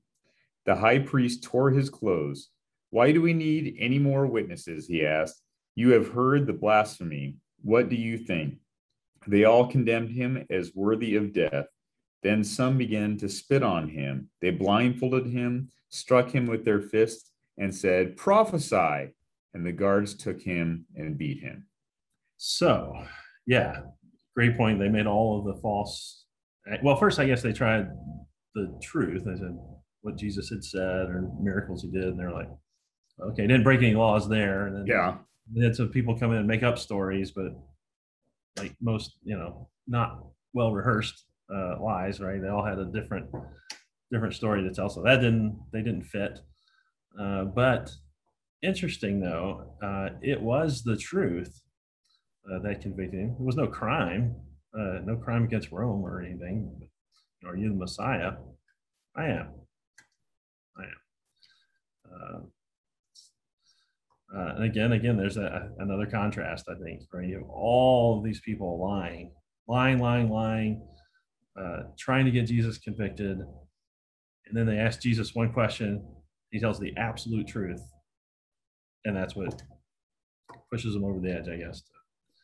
The 0.66 0.76
high 0.76 1.00
priest 1.00 1.44
tore 1.44 1.72
his 1.72 1.90
clothes. 1.90 2.50
Why 2.92 3.12
do 3.12 3.22
we 3.22 3.34
need 3.34 3.76
any 3.80 4.00
more 4.00 4.26
witnesses? 4.28 4.88
He 4.88 5.06
asked. 5.06 5.42
You 5.76 5.92
have 5.92 6.10
heard 6.10 6.46
the 6.46 6.54
blasphemy. 6.54 7.36
What 7.66 7.90
do 7.90 7.96
you 7.96 8.20
think? 8.20 8.60
They 9.26 9.44
all 9.44 9.66
condemned 9.68 10.12
him 10.12 10.46
as 10.52 10.76
worthy 10.76 11.16
of 11.16 11.34
death. 11.34 11.66
Then 12.22 12.44
some 12.44 12.78
began 12.78 13.18
to 13.18 13.28
spit 13.28 13.64
on 13.64 13.90
him. 13.90 14.30
They 14.40 14.52
blindfolded 14.52 15.26
him, 15.26 15.70
struck 15.90 16.30
him 16.30 16.46
with 16.46 16.64
their 16.64 16.80
fists, 16.80 17.32
and 17.58 17.74
said, 17.74 18.18
Prophesy. 18.18 19.16
And 19.56 19.66
the 19.66 19.72
guards 19.72 20.14
took 20.14 20.40
him 20.40 20.86
and 20.96 21.18
beat 21.18 21.42
him. 21.42 21.66
So, 22.38 22.94
yeah, 23.48 23.80
great 24.36 24.56
point. 24.58 24.78
They 24.78 24.90
made 24.90 25.08
all 25.08 25.40
of 25.40 25.46
the 25.46 25.60
false. 25.62 26.26
Well, 26.84 26.98
first, 26.98 27.18
I 27.20 27.26
guess 27.26 27.42
they 27.42 27.54
tried 27.54 27.88
the 28.54 28.78
truth. 28.84 29.24
They 29.26 29.38
said 29.38 29.58
what 30.02 30.18
Jesus 30.18 30.50
had 30.50 30.64
said 30.64 31.10
or 31.10 31.32
miracles 31.42 31.82
he 31.82 31.90
did. 31.90 32.04
And 32.04 32.20
they're 32.20 32.32
like, 32.32 32.50
okay, 33.20 33.48
didn't 33.48 33.64
break 33.64 33.80
any 33.80 33.96
laws 33.96 34.30
there. 34.30 34.68
And 34.68 34.76
then 34.76 34.86
Yeah. 34.86 35.16
Had 35.62 35.76
some 35.76 35.90
people 35.90 36.18
come 36.18 36.32
in 36.32 36.38
and 36.38 36.48
make 36.48 36.64
up 36.64 36.78
stories, 36.78 37.32
but 37.32 37.54
like 38.58 38.76
most, 38.82 39.18
you 39.24 39.38
know, 39.38 39.68
not 39.88 40.24
well 40.54 40.72
rehearsed 40.74 41.26
uh, 41.54 41.82
lies, 41.82 42.20
right? 42.20 42.42
They 42.42 42.48
all 42.48 42.66
had 42.66 42.80
a 42.80 42.86
different 42.86 43.30
different 44.12 44.34
story 44.34 44.64
to 44.64 44.74
tell. 44.74 44.90
So 44.90 45.02
that 45.04 45.18
didn't 45.18 45.60
they 45.72 45.82
didn't 45.82 46.04
fit. 46.04 46.40
Uh, 47.20 47.46
but 47.46 47.92
interesting 48.62 49.20
though, 49.20 49.74
uh, 49.84 50.10
it 50.22 50.42
was 50.42 50.84
the 50.84 50.98
truth 50.98 51.62
uh, 52.52 52.60
that 52.60 52.82
convicted 52.82 53.20
him. 53.20 53.36
It 53.40 53.44
was 53.44 53.56
no 53.56 53.68
crime, 53.68 54.36
uh, 54.78 55.00
no 55.06 55.16
crime 55.16 55.44
against 55.44 55.72
Rome 55.72 56.04
or 56.04 56.22
anything. 56.22 56.90
Are 57.46 57.56
you 57.56 57.70
the 57.70 57.76
Messiah? 57.76 58.34
I 59.16 59.26
am. 59.28 59.50
I 60.78 60.84
am. 60.84 62.52
Uh, 64.36 64.56
and 64.56 64.64
again, 64.66 64.92
again, 64.92 65.16
there's 65.16 65.38
a, 65.38 65.70
another 65.80 66.06
contrast, 66.06 66.66
I 66.70 66.76
think, 66.84 67.04
right? 67.14 67.28
You 67.28 67.36
have 67.36 67.50
all 67.50 68.22
these 68.22 68.42
people 68.42 68.82
lying, 68.84 69.32
lying, 69.68 70.00
lying, 70.00 70.30
lying, 70.30 70.82
uh, 71.60 71.84
trying 71.98 72.26
to 72.26 72.32
get 72.32 72.48
Jesus 72.48 72.78
convicted. 72.78 73.40
And 73.40 74.54
then 74.54 74.66
they 74.66 74.78
ask 74.78 75.02
Jesus 75.02 75.34
one 75.34 75.54
question. 75.54 76.06
He 76.52 76.60
tells 76.60 76.80
the 76.80 76.94
absolute 76.98 77.48
truth. 77.48 77.82
And 79.06 79.16
that's 79.16 79.36
what 79.36 79.62
pushes 80.72 80.94
them 80.94 81.06
over 81.06 81.20
the 81.20 81.32
edge, 81.32 81.48
I 81.48 81.58
guess. 81.58 81.84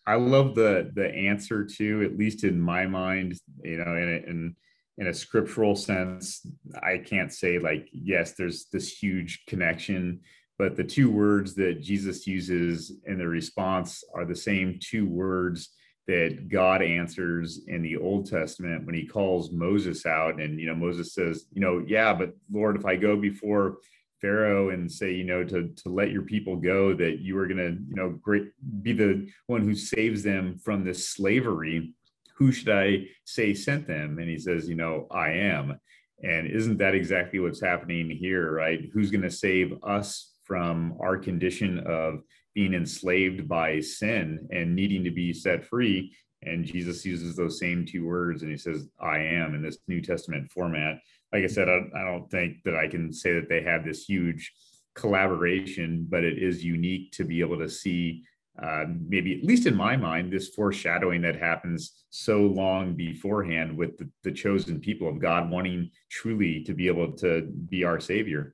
I 0.07 0.15
love 0.15 0.55
the 0.55 0.91
the 0.95 1.07
answer 1.07 1.63
too, 1.63 2.01
at 2.03 2.17
least 2.17 2.43
in 2.43 2.59
my 2.59 2.87
mind, 2.87 3.35
you 3.63 3.77
know, 3.77 3.95
in 3.95 4.23
in 4.27 4.55
in 4.97 5.07
a 5.07 5.13
scriptural 5.13 5.75
sense, 5.75 6.45
I 6.81 6.97
can't 6.97 7.31
say 7.31 7.59
like 7.59 7.87
yes, 7.91 8.33
there's 8.33 8.65
this 8.71 8.89
huge 8.89 9.43
connection, 9.47 10.21
but 10.61 10.77
the 10.77 10.83
two 10.83 11.09
words 11.09 11.55
that 11.55 11.81
Jesus 11.81 12.27
uses 12.27 12.91
in 13.07 13.17
the 13.17 13.27
response 13.27 14.03
are 14.13 14.25
the 14.25 14.35
same 14.35 14.77
two 14.79 15.07
words 15.07 15.69
that 16.05 16.49
God 16.49 16.83
answers 16.83 17.61
in 17.67 17.81
the 17.81 17.97
Old 17.97 18.29
Testament 18.29 18.85
when 18.85 18.93
he 18.93 19.07
calls 19.07 19.51
Moses 19.51 20.05
out 20.05 20.39
and 20.39 20.59
you 20.59 20.67
know 20.67 20.75
Moses 20.75 21.15
says, 21.15 21.47
you 21.51 21.61
know, 21.61 21.83
yeah, 21.87 22.13
but 22.13 22.35
Lord, 22.51 22.75
if 22.75 22.85
I 22.85 22.95
go 22.95 23.17
before 23.17 23.77
Pharaoh 24.21 24.69
and 24.69 24.91
say, 24.91 25.11
you 25.11 25.23
know, 25.23 25.43
to 25.43 25.69
to 25.69 25.89
let 25.89 26.11
your 26.11 26.21
people 26.21 26.57
go, 26.57 26.93
that 26.93 27.21
you 27.21 27.39
are 27.39 27.47
going 27.47 27.57
to, 27.57 27.71
you 27.89 27.95
know, 27.95 28.11
great 28.21 28.51
be 28.83 28.93
the 28.93 29.27
one 29.47 29.61
who 29.61 29.73
saves 29.73 30.21
them 30.21 30.59
from 30.59 30.83
this 30.83 31.09
slavery. 31.09 31.95
Who 32.37 32.51
should 32.51 32.69
I 32.69 33.07
say 33.25 33.55
sent 33.55 33.87
them? 33.87 34.19
And 34.19 34.29
he 34.29 34.37
says, 34.37 34.69
you 34.69 34.75
know, 34.75 35.07
I 35.09 35.29
am. 35.31 35.79
And 36.23 36.45
isn't 36.45 36.77
that 36.77 36.93
exactly 36.93 37.39
what's 37.39 37.63
happening 37.63 38.11
here, 38.11 38.51
right? 38.51 38.81
Who's 38.93 39.09
going 39.09 39.23
to 39.23 39.31
save 39.31 39.73
us 39.81 40.30
from 40.43 40.97
our 40.99 41.17
condition 41.17 41.79
of 41.79 42.21
being 42.53 42.73
enslaved 42.73 43.47
by 43.47 43.79
sin 43.79 44.47
and 44.51 44.75
needing 44.75 45.03
to 45.03 45.11
be 45.11 45.33
set 45.33 45.63
free? 45.63 46.15
And 46.43 46.65
Jesus 46.65 47.05
uses 47.05 47.35
those 47.35 47.59
same 47.59 47.85
two 47.85 48.05
words 48.07 48.41
and 48.41 48.51
he 48.51 48.57
says, 48.57 48.87
I 48.99 49.19
am 49.19 49.53
in 49.53 49.61
this 49.61 49.77
New 49.87 50.01
Testament 50.01 50.51
format 50.51 50.97
like 51.33 51.43
I 51.43 51.47
said, 51.47 51.69
I, 51.69 51.79
I 51.95 52.03
don't 52.03 52.29
think 52.29 52.57
that 52.65 52.75
I 52.75 52.87
can 52.87 53.11
say 53.11 53.33
that 53.33 53.47
they 53.49 53.63
have 53.63 53.85
this 53.85 54.05
huge 54.05 54.51
collaboration, 54.95 56.05
but 56.09 56.23
it 56.23 56.37
is 56.37 56.63
unique 56.63 57.11
to 57.13 57.23
be 57.23 57.39
able 57.39 57.57
to 57.59 57.69
see 57.69 58.23
uh, 58.61 58.83
maybe 59.07 59.37
at 59.37 59.45
least 59.45 59.65
in 59.65 59.73
my 59.73 59.95
mind 59.95 60.31
this 60.31 60.49
foreshadowing 60.49 61.21
that 61.21 61.37
happens 61.39 62.03
so 62.09 62.41
long 62.41 62.95
beforehand 62.95 63.75
with 63.75 63.97
the, 63.97 64.09
the, 64.23 64.31
chosen 64.31 64.77
people 64.77 65.07
of 65.07 65.21
god 65.21 65.49
wanting 65.49 65.89
truly 66.09 66.61
to 66.61 66.73
be 66.73 66.85
able 66.85 67.13
to 67.13 67.43
be 67.69 67.85
our 67.85 67.97
savior 67.97 68.53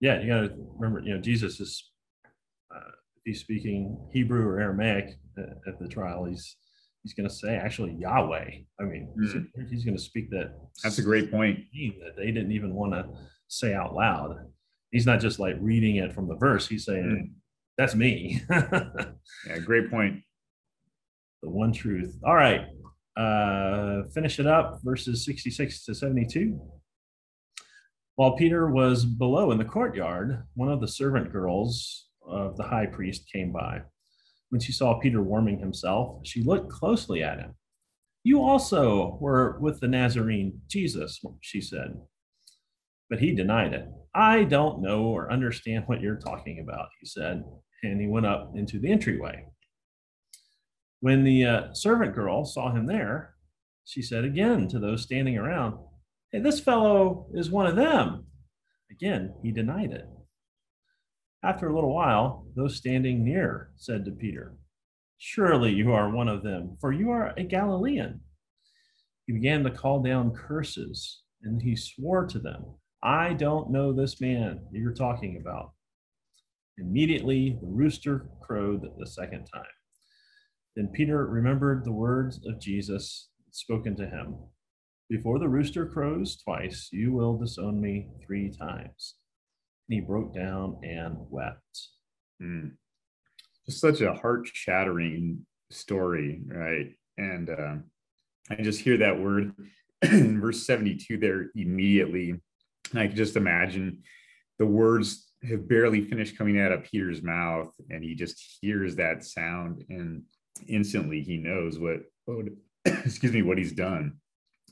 yeah 0.00 0.20
you 0.20 0.28
got 0.28 0.40
to 0.40 0.52
remember 0.78 1.00
you 1.00 1.14
know 1.14 1.20
jesus 1.20 1.60
is 1.60 1.90
uh, 2.74 2.90
he's 3.24 3.40
speaking 3.40 3.98
hebrew 4.12 4.46
or 4.46 4.60
aramaic 4.60 5.14
at, 5.38 5.50
at 5.66 5.78
the 5.78 5.88
trial 5.88 6.24
he's 6.24 6.56
he's 7.02 7.14
going 7.14 7.28
to 7.28 7.34
say 7.34 7.56
actually 7.56 7.94
Yahweh. 7.98 8.50
I 8.80 8.84
mean, 8.84 9.08
mm. 9.18 9.46
he's 9.70 9.84
going 9.84 9.96
to 9.96 10.02
speak 10.02 10.30
that. 10.30 10.52
That's 10.82 10.98
a 10.98 11.02
great 11.02 11.30
point. 11.30 11.58
That 12.00 12.16
they 12.16 12.26
didn't 12.26 12.52
even 12.52 12.74
want 12.74 12.92
to 12.92 13.06
say 13.48 13.74
out 13.74 13.94
loud. 13.94 14.36
He's 14.90 15.06
not 15.06 15.20
just 15.20 15.38
like 15.38 15.56
reading 15.60 15.96
it 15.96 16.12
from 16.12 16.28
the 16.28 16.36
verse. 16.36 16.66
He's 16.68 16.84
saying, 16.84 17.30
mm. 17.30 17.40
"That's 17.76 17.94
me." 17.94 18.42
yeah, 18.50 19.58
great 19.64 19.90
point. 19.90 20.22
The 21.40 21.48
one 21.48 21.72
truth. 21.72 22.18
All 22.24 22.34
right, 22.34 22.62
uh, 23.16 24.08
finish 24.12 24.40
it 24.40 24.46
up. 24.48 24.80
Verses 24.82 25.24
sixty-six 25.24 25.84
to 25.84 25.94
seventy-two. 25.94 26.60
While 28.18 28.34
Peter 28.34 28.68
was 28.68 29.04
below 29.04 29.52
in 29.52 29.58
the 29.58 29.64
courtyard, 29.64 30.42
one 30.54 30.68
of 30.68 30.80
the 30.80 30.88
servant 30.88 31.30
girls 31.30 32.08
of 32.26 32.56
the 32.56 32.64
high 32.64 32.86
priest 32.86 33.30
came 33.32 33.52
by 33.52 33.82
when 34.48 34.60
she 34.60 34.72
saw 34.72 34.98
Peter 34.98 35.22
warming 35.22 35.60
himself, 35.60 36.26
she 36.26 36.42
looked 36.42 36.68
closely 36.68 37.22
at 37.22 37.38
him. 37.38 37.54
You 38.24 38.42
also 38.42 39.18
were 39.20 39.60
with 39.60 39.78
the 39.78 39.86
Nazarene 39.86 40.60
Jesus, 40.66 41.20
she 41.42 41.60
said. 41.60 41.94
But 43.08 43.20
he 43.20 43.36
denied 43.36 43.72
it. 43.72 43.86
I 44.16 44.42
don't 44.42 44.82
know 44.82 45.04
or 45.04 45.30
understand 45.30 45.84
what 45.86 46.00
you're 46.00 46.18
talking 46.18 46.58
about, 46.58 46.88
he 46.98 47.06
said, 47.06 47.44
and 47.84 48.00
he 48.00 48.08
went 48.08 48.26
up 48.26 48.50
into 48.56 48.80
the 48.80 48.90
entryway. 48.90 49.46
When 50.98 51.22
the 51.22 51.44
uh, 51.44 51.72
servant 51.72 52.16
girl 52.16 52.44
saw 52.44 52.72
him 52.72 52.86
there, 52.86 53.36
she 53.84 54.02
said 54.02 54.24
again 54.24 54.66
to 54.70 54.80
those 54.80 55.02
standing 55.04 55.38
around, 55.38 55.78
Hey, 56.30 56.40
this 56.40 56.60
fellow 56.60 57.26
is 57.32 57.50
one 57.50 57.66
of 57.66 57.76
them. 57.76 58.26
Again, 58.90 59.32
he 59.42 59.50
denied 59.50 59.92
it. 59.92 60.04
After 61.42 61.68
a 61.68 61.74
little 61.74 61.94
while, 61.94 62.46
those 62.54 62.76
standing 62.76 63.24
near 63.24 63.70
said 63.76 64.04
to 64.04 64.10
Peter, 64.10 64.54
Surely 65.16 65.72
you 65.72 65.90
are 65.92 66.10
one 66.10 66.28
of 66.28 66.42
them, 66.42 66.76
for 66.82 66.92
you 66.92 67.10
are 67.10 67.32
a 67.38 67.44
Galilean. 67.44 68.20
He 69.26 69.32
began 69.32 69.64
to 69.64 69.70
call 69.70 70.02
down 70.02 70.34
curses, 70.34 71.22
and 71.42 71.62
he 71.62 71.74
swore 71.74 72.26
to 72.26 72.38
them, 72.38 72.62
I 73.02 73.32
don't 73.32 73.70
know 73.70 73.94
this 73.94 74.20
man 74.20 74.66
you're 74.70 74.92
talking 74.92 75.38
about. 75.40 75.72
Immediately 76.76 77.56
the 77.62 77.68
rooster 77.68 78.28
crowed 78.42 78.82
the 78.98 79.06
second 79.06 79.46
time. 79.46 79.64
Then 80.76 80.88
Peter 80.88 81.26
remembered 81.26 81.84
the 81.84 81.92
words 81.92 82.38
of 82.46 82.60
Jesus 82.60 83.30
spoken 83.50 83.96
to 83.96 84.06
him 84.06 84.36
Before 85.08 85.38
the 85.38 85.48
rooster 85.48 85.86
crows 85.86 86.36
twice, 86.36 86.88
you 86.92 87.12
will 87.12 87.38
disown 87.38 87.80
me 87.80 88.08
three 88.26 88.50
times 88.50 89.14
he 89.88 90.00
broke 90.00 90.34
down 90.34 90.78
and 90.82 91.16
wept. 91.30 91.88
Mm. 92.42 92.72
Just 93.66 93.80
such 93.80 94.00
a 94.00 94.14
heart 94.14 94.46
shattering 94.52 95.46
story, 95.70 96.40
right? 96.46 96.94
And 97.16 97.50
uh, 97.50 97.74
I 98.50 98.62
just 98.62 98.80
hear 98.80 98.98
that 98.98 99.18
word 99.18 99.52
in 100.02 100.40
verse 100.40 100.64
72 100.66 101.16
there 101.16 101.50
immediately. 101.54 102.30
And 102.90 103.00
I 103.00 103.06
can 103.06 103.16
just 103.16 103.36
imagine 103.36 104.02
the 104.58 104.66
words 104.66 105.30
have 105.48 105.68
barely 105.68 106.04
finished 106.04 106.36
coming 106.36 106.60
out 106.60 106.72
of 106.72 106.84
Peter's 106.84 107.22
mouth, 107.22 107.72
and 107.90 108.02
he 108.02 108.14
just 108.14 108.58
hears 108.60 108.96
that 108.96 109.24
sound, 109.24 109.84
and 109.88 110.22
instantly 110.66 111.22
he 111.22 111.36
knows 111.36 111.78
what, 111.78 112.00
what 112.24 112.46
excuse 112.84 113.32
me, 113.32 113.42
what 113.42 113.58
he's 113.58 113.72
done. 113.72 114.14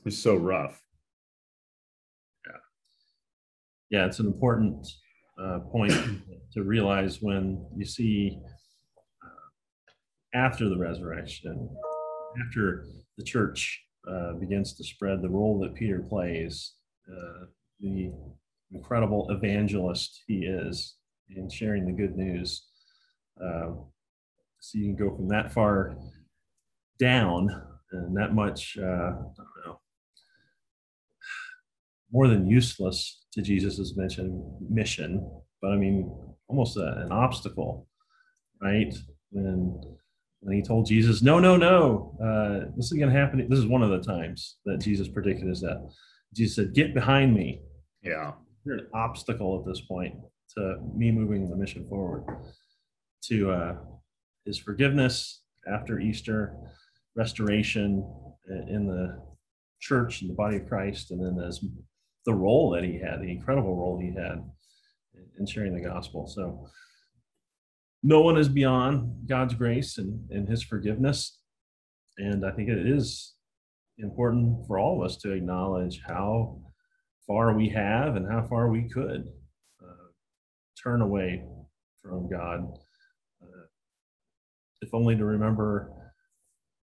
It's 0.05 0.17
so 0.17 0.35
rough. 0.35 0.81
Yeah. 2.45 3.99
Yeah, 3.99 4.05
it's 4.05 4.19
an 4.19 4.27
important 4.27 4.87
uh, 5.41 5.59
point 5.71 5.93
to 6.53 6.63
realize 6.63 7.21
when 7.21 7.65
you 7.75 7.85
see 7.85 8.37
uh, 9.23 10.37
after 10.37 10.69
the 10.69 10.77
resurrection, 10.77 11.69
after 12.47 12.85
the 13.17 13.23
church 13.23 13.83
uh, 14.09 14.33
begins 14.33 14.73
to 14.75 14.83
spread, 14.83 15.21
the 15.21 15.29
role 15.29 15.59
that 15.59 15.75
Peter 15.75 15.99
plays, 16.07 16.73
uh, 17.11 17.45
the 17.79 18.11
incredible 18.71 19.27
evangelist 19.29 20.23
he 20.27 20.45
is 20.45 20.95
in 21.35 21.49
sharing 21.49 21.85
the 21.85 21.91
good 21.91 22.15
news. 22.15 22.67
Uh, 23.41 23.71
so 24.59 24.77
you 24.77 24.85
can 24.85 24.95
go 24.95 25.15
from 25.15 25.27
that 25.27 25.53
far 25.53 25.97
down 26.99 27.49
and 27.91 28.15
that 28.17 28.33
much, 28.33 28.77
uh, 28.77 28.83
I 28.83 29.11
don't 29.37 29.65
know, 29.65 29.79
more 32.11 32.27
than 32.27 32.47
useless 32.47 33.25
to 33.33 33.41
Jesus's 33.41 33.95
mission, 33.97 34.43
mission, 34.69 35.29
but 35.61 35.71
I 35.71 35.75
mean 35.75 36.09
almost 36.47 36.77
a, 36.77 37.01
an 37.01 37.11
obstacle. 37.11 37.87
right? 38.61 38.93
When 39.31 39.79
when 40.41 40.55
he 40.55 40.61
told 40.61 40.85
Jesus, 40.85 41.21
"No, 41.21 41.39
no, 41.39 41.57
no, 41.57 42.15
uh, 42.23 42.71
this 42.75 42.85
is 42.85 42.93
going 42.93 43.11
to 43.11 43.19
happen." 43.19 43.45
This 43.49 43.59
is 43.59 43.65
one 43.65 43.83
of 43.83 43.89
the 43.89 44.01
times 44.01 44.57
that 44.65 44.79
Jesus 44.79 45.07
predicted 45.07 45.47
his 45.47 45.61
death. 45.61 45.81
Jesus 46.33 46.55
said, 46.55 46.73
"Get 46.73 46.93
behind 46.93 47.33
me." 47.33 47.61
Yeah, 48.03 48.33
you're 48.63 48.77
an 48.77 48.87
obstacle 48.93 49.59
at 49.59 49.65
this 49.65 49.81
point 49.81 50.15
to 50.55 50.77
me 50.95 51.11
moving 51.11 51.49
the 51.49 51.55
mission 51.55 51.85
forward. 51.87 52.23
To 53.25 53.51
uh, 53.51 53.75
his 54.45 54.57
forgiveness 54.57 55.43
after 55.67 55.99
Easter, 55.99 56.55
restoration 57.15 58.07
in 58.69 58.87
the 58.87 59.21
church 59.79 60.21
and 60.21 60.29
the 60.29 60.35
body 60.35 60.57
of 60.57 60.67
Christ, 60.67 61.11
and 61.11 61.21
then 61.21 61.43
as 61.45 61.61
the 62.27 62.35
role 62.35 62.69
that 62.71 62.83
he 62.83 62.99
had, 62.99 63.21
the 63.21 63.31
incredible 63.31 63.75
role 63.75 63.97
he 63.97 64.13
had 64.13 64.43
in 65.39 65.47
sharing 65.47 65.73
the 65.73 65.81
gospel. 65.81 66.27
So 66.27 66.67
no 68.03 68.21
one 68.21 68.37
is 68.37 68.49
beyond 68.49 69.27
God's 69.27 69.53
grace 69.55 69.97
and, 69.97 70.29
and 70.29 70.47
his 70.47 70.61
forgiveness. 70.61 71.39
And 72.17 72.45
I 72.45 72.51
think 72.51 72.67
it 72.67 72.85
is 72.85 73.33
important 73.97 74.67
for 74.67 74.77
all 74.77 74.99
of 74.99 75.05
us 75.05 75.15
to 75.17 75.31
acknowledge 75.31 76.01
how 76.05 76.59
far 77.25 77.53
we 77.53 77.69
have 77.69 78.17
and 78.17 78.29
how 78.29 78.45
far 78.45 78.69
we 78.69 78.89
could 78.89 79.29
uh, 79.81 80.09
turn 80.83 81.01
away 81.01 81.45
from 82.03 82.29
God, 82.29 82.67
uh, 83.41 83.67
if 84.81 84.93
only 84.93 85.15
to 85.15 85.23
remember 85.23 85.93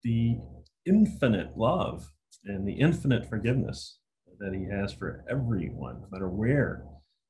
the 0.02 0.38
infinite 0.86 1.56
love 1.56 2.10
and 2.46 2.66
the 2.66 2.74
infinite 2.74 3.28
forgiveness 3.28 3.98
that 4.44 4.54
He 4.54 4.66
has 4.70 4.92
for 4.92 5.24
everyone, 5.28 6.00
no 6.02 6.08
matter 6.10 6.28
where 6.28 6.84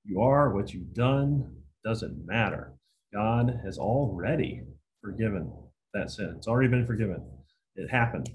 you 0.04 0.20
are, 0.20 0.52
what 0.52 0.74
you've 0.74 0.92
done, 0.94 1.50
doesn't 1.84 2.26
matter. 2.26 2.74
God 3.12 3.60
has 3.64 3.78
already 3.78 4.62
forgiven 5.00 5.52
that 5.92 6.10
sin. 6.10 6.34
It's 6.36 6.48
already 6.48 6.68
been 6.68 6.86
forgiven. 6.86 7.24
It 7.76 7.88
happened 7.88 8.28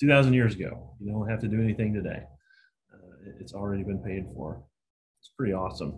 2,000 0.00 0.34
years 0.34 0.54
ago. 0.54 0.94
You 1.00 1.10
don't 1.10 1.28
have 1.28 1.40
to 1.40 1.48
do 1.48 1.62
anything 1.62 1.94
today. 1.94 2.22
Uh, 2.92 3.30
it's 3.40 3.54
already 3.54 3.84
been 3.84 4.02
paid 4.02 4.24
for. 4.34 4.62
It's 5.20 5.30
pretty 5.36 5.54
awesome. 5.54 5.94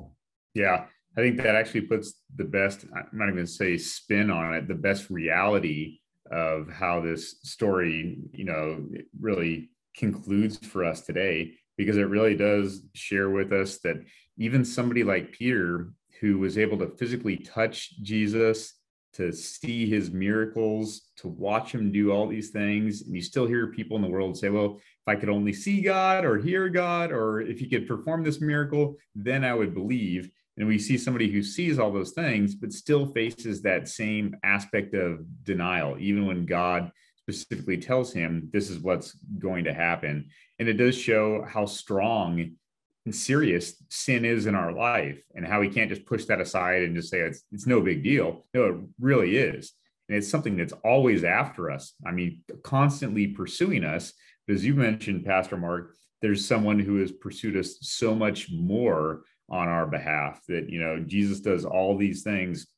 Yeah. 0.55 0.85
I 1.17 1.21
think 1.21 1.37
that 1.39 1.57
actually 1.57 1.83
puts 1.83 2.15
the 2.37 2.45
best, 2.45 2.87
I'm 2.95 3.09
not 3.13 3.29
even 3.29 3.47
say 3.47 3.77
spin 3.77 4.31
on 4.31 4.55
it, 4.55 4.69
the 4.69 4.75
best 4.75 5.11
reality 5.11 5.99
of 6.31 6.71
how 6.71 7.01
this 7.01 7.41
story, 7.43 8.19
you 8.33 8.45
know, 8.45 8.87
really 9.21 9.71
concludes 9.97 10.57
for 10.57 10.85
us 10.85 11.03
today, 11.03 11.53
because 11.77 11.97
it 11.97 12.09
really 12.09 12.37
does 12.37 12.83
share 12.95 13.31
with 13.31 13.53
us 13.53 13.79
that 13.81 13.97
even 14.39 14.65
somebody 14.65 15.05
like 15.05 15.33
Peter, 15.33 15.93
who 16.21 16.39
was 16.39 16.59
able 16.59 16.79
to 16.79 16.89
physically 16.97 17.37
touch 17.37 18.01
Jesus, 18.03 18.75
to 19.15 19.33
see 19.33 19.89
his 19.89 20.11
miracles, 20.11 21.11
to 21.19 21.29
watch 21.29 21.73
him 21.73 21.93
do 21.93 22.13
all 22.13 22.27
these 22.27 22.51
things. 22.51 23.03
And 23.03 23.15
you 23.15 23.21
still 23.21 23.47
hear 23.47 23.67
people 23.67 23.97
in 23.97 24.03
the 24.03 24.09
world 24.09 24.39
say, 24.39 24.49
well, 24.49 24.77
if 24.77 25.09
I 25.09 25.17
could 25.17 25.29
only 25.29 25.53
see 25.53 25.83
God 25.83 26.25
or 26.25 26.39
hear 26.39 26.69
God, 26.69 27.13
or 27.13 27.41
if 27.41 27.59
he 27.59 27.69
could 27.69 27.87
perform 27.87 28.23
this 28.23 28.41
miracle, 28.41 28.97
then 29.15 29.45
I 29.45 29.55
would 29.55 29.75
believe. 29.75 30.31
And 30.57 30.67
we 30.67 30.79
see 30.79 30.97
somebody 30.97 31.31
who 31.31 31.43
sees 31.43 31.79
all 31.79 31.93
those 31.93 32.13
things, 32.13 32.55
but 32.55 32.73
still 32.73 33.07
faces 33.07 33.63
that 33.63 33.89
same 33.89 34.37
aspect 34.45 34.95
of 34.95 35.25
denial, 35.45 35.97
even 35.99 36.27
when 36.27 36.47
God 36.47 36.91
specifically 37.33 37.79
tells 37.79 38.13
him 38.13 38.49
this 38.53 38.71
is 38.71 38.79
what's 38.79 39.17
going 39.39 39.65
to 39.65 39.75
happen. 39.75 40.29
And 40.59 40.69
it 40.69 40.75
does 40.75 40.97
show 40.97 41.43
how 41.43 41.67
strong 41.67 42.57
and 43.05 43.15
serious 43.15 43.83
sin 43.91 44.25
is 44.25 44.47
in 44.47 44.55
our 44.55 44.73
life 44.73 45.21
and 45.35 45.47
how 45.47 45.61
we 45.61 45.69
can't 45.69 45.91
just 45.91 46.07
push 46.07 46.25
that 46.27 46.41
aside 46.41 46.83
and 46.83 46.95
just 46.95 47.11
say 47.11 47.21
it's, 47.21 47.43
it's 47.51 47.67
no 47.67 47.81
big 47.81 48.03
deal. 48.05 48.47
No, 48.55 48.65
it 48.65 48.77
really 49.01 49.37
is. 49.37 49.73
And 50.09 50.17
it's 50.17 50.29
something 50.29 50.57
that's 50.57 50.75
always 50.85 51.25
after 51.25 51.71
us. 51.71 51.95
I 52.07 52.13
mean, 52.13 52.43
constantly 52.63 53.29
pursuing 53.29 53.85
us. 53.85 54.13
But 54.47 54.55
as 54.55 54.65
you 54.65 54.75
mentioned, 54.75 55.25
Pastor 55.25 55.57
Mark, 55.57 55.95
there's 56.21 56.47
someone 56.47 56.79
who 56.79 57.01
has 57.01 57.11
pursued 57.11 57.57
us 57.57 57.79
so 57.81 58.15
much 58.15 58.49
more 58.53 59.23
on 59.49 59.69
our 59.69 59.87
behalf 59.87 60.41
that, 60.49 60.71
you 60.71 60.81
know, 60.81 61.01
Jesus 61.01 61.41
does 61.41 61.65
all 61.65 61.97
these 61.97 62.23
things 62.23 62.69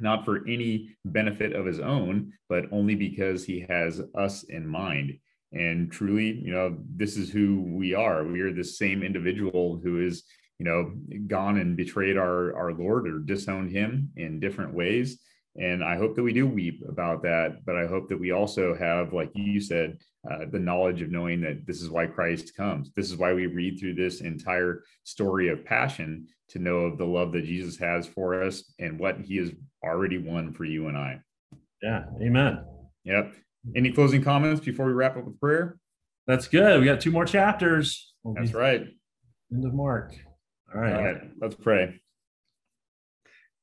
not 0.00 0.24
for 0.24 0.46
any 0.46 0.96
benefit 1.04 1.52
of 1.54 1.66
his 1.66 1.80
own, 1.80 2.32
but 2.48 2.66
only 2.72 2.94
because 2.94 3.44
he 3.44 3.66
has 3.68 4.00
us 4.14 4.44
in 4.44 4.66
mind. 4.66 5.18
And 5.52 5.90
truly, 5.90 6.32
you 6.32 6.52
know, 6.52 6.76
this 6.96 7.16
is 7.16 7.30
who 7.30 7.62
we 7.62 7.94
are. 7.94 8.24
We 8.24 8.40
are 8.40 8.52
the 8.52 8.64
same 8.64 9.02
individual 9.02 9.80
who 9.82 10.04
is, 10.04 10.24
you 10.58 10.66
know, 10.66 10.92
gone 11.26 11.58
and 11.58 11.76
betrayed 11.76 12.16
our 12.16 12.56
our 12.56 12.72
Lord 12.72 13.08
or 13.08 13.18
disowned 13.20 13.70
him 13.70 14.10
in 14.16 14.40
different 14.40 14.74
ways. 14.74 15.18
And 15.58 15.82
I 15.82 15.96
hope 15.96 16.14
that 16.16 16.22
we 16.22 16.32
do 16.32 16.46
weep 16.46 16.82
about 16.86 17.22
that. 17.22 17.64
But 17.64 17.76
I 17.76 17.86
hope 17.86 18.08
that 18.08 18.20
we 18.20 18.32
also 18.32 18.74
have, 18.76 19.12
like 19.12 19.30
you 19.34 19.60
said, 19.60 19.98
uh, 20.30 20.44
the 20.50 20.58
knowledge 20.58 21.00
of 21.02 21.10
knowing 21.10 21.40
that 21.42 21.66
this 21.66 21.80
is 21.80 21.88
why 21.88 22.06
Christ 22.06 22.56
comes. 22.56 22.90
This 22.94 23.10
is 23.10 23.16
why 23.16 23.32
we 23.32 23.46
read 23.46 23.78
through 23.78 23.94
this 23.94 24.20
entire 24.20 24.82
story 25.04 25.48
of 25.48 25.64
passion 25.64 26.26
to 26.48 26.58
know 26.58 26.78
of 26.78 26.98
the 26.98 27.04
love 27.04 27.32
that 27.32 27.44
Jesus 27.44 27.76
has 27.78 28.06
for 28.06 28.42
us 28.42 28.72
and 28.78 28.98
what 28.98 29.20
he 29.20 29.36
has 29.36 29.52
already 29.86 30.18
won 30.18 30.52
for 30.52 30.64
you 30.64 30.88
and 30.88 30.96
I. 30.96 31.20
Yeah. 31.82 32.04
Amen. 32.20 32.64
Yep. 33.04 33.32
Any 33.74 33.92
closing 33.92 34.22
comments 34.22 34.60
before 34.60 34.86
we 34.86 34.92
wrap 34.92 35.16
up 35.16 35.24
with 35.24 35.40
prayer? 35.40 35.78
That's 36.26 36.48
good. 36.48 36.80
We 36.80 36.86
got 36.86 37.00
two 37.00 37.10
more 37.10 37.24
chapters. 37.24 38.14
We'll 38.22 38.34
That's 38.34 38.52
right. 38.52 38.86
End 39.52 39.64
of 39.64 39.74
Mark. 39.74 40.14
All 40.74 40.80
right. 40.80 40.94
All 40.94 41.02
right. 41.02 41.20
Let's 41.40 41.54
pray. 41.54 42.00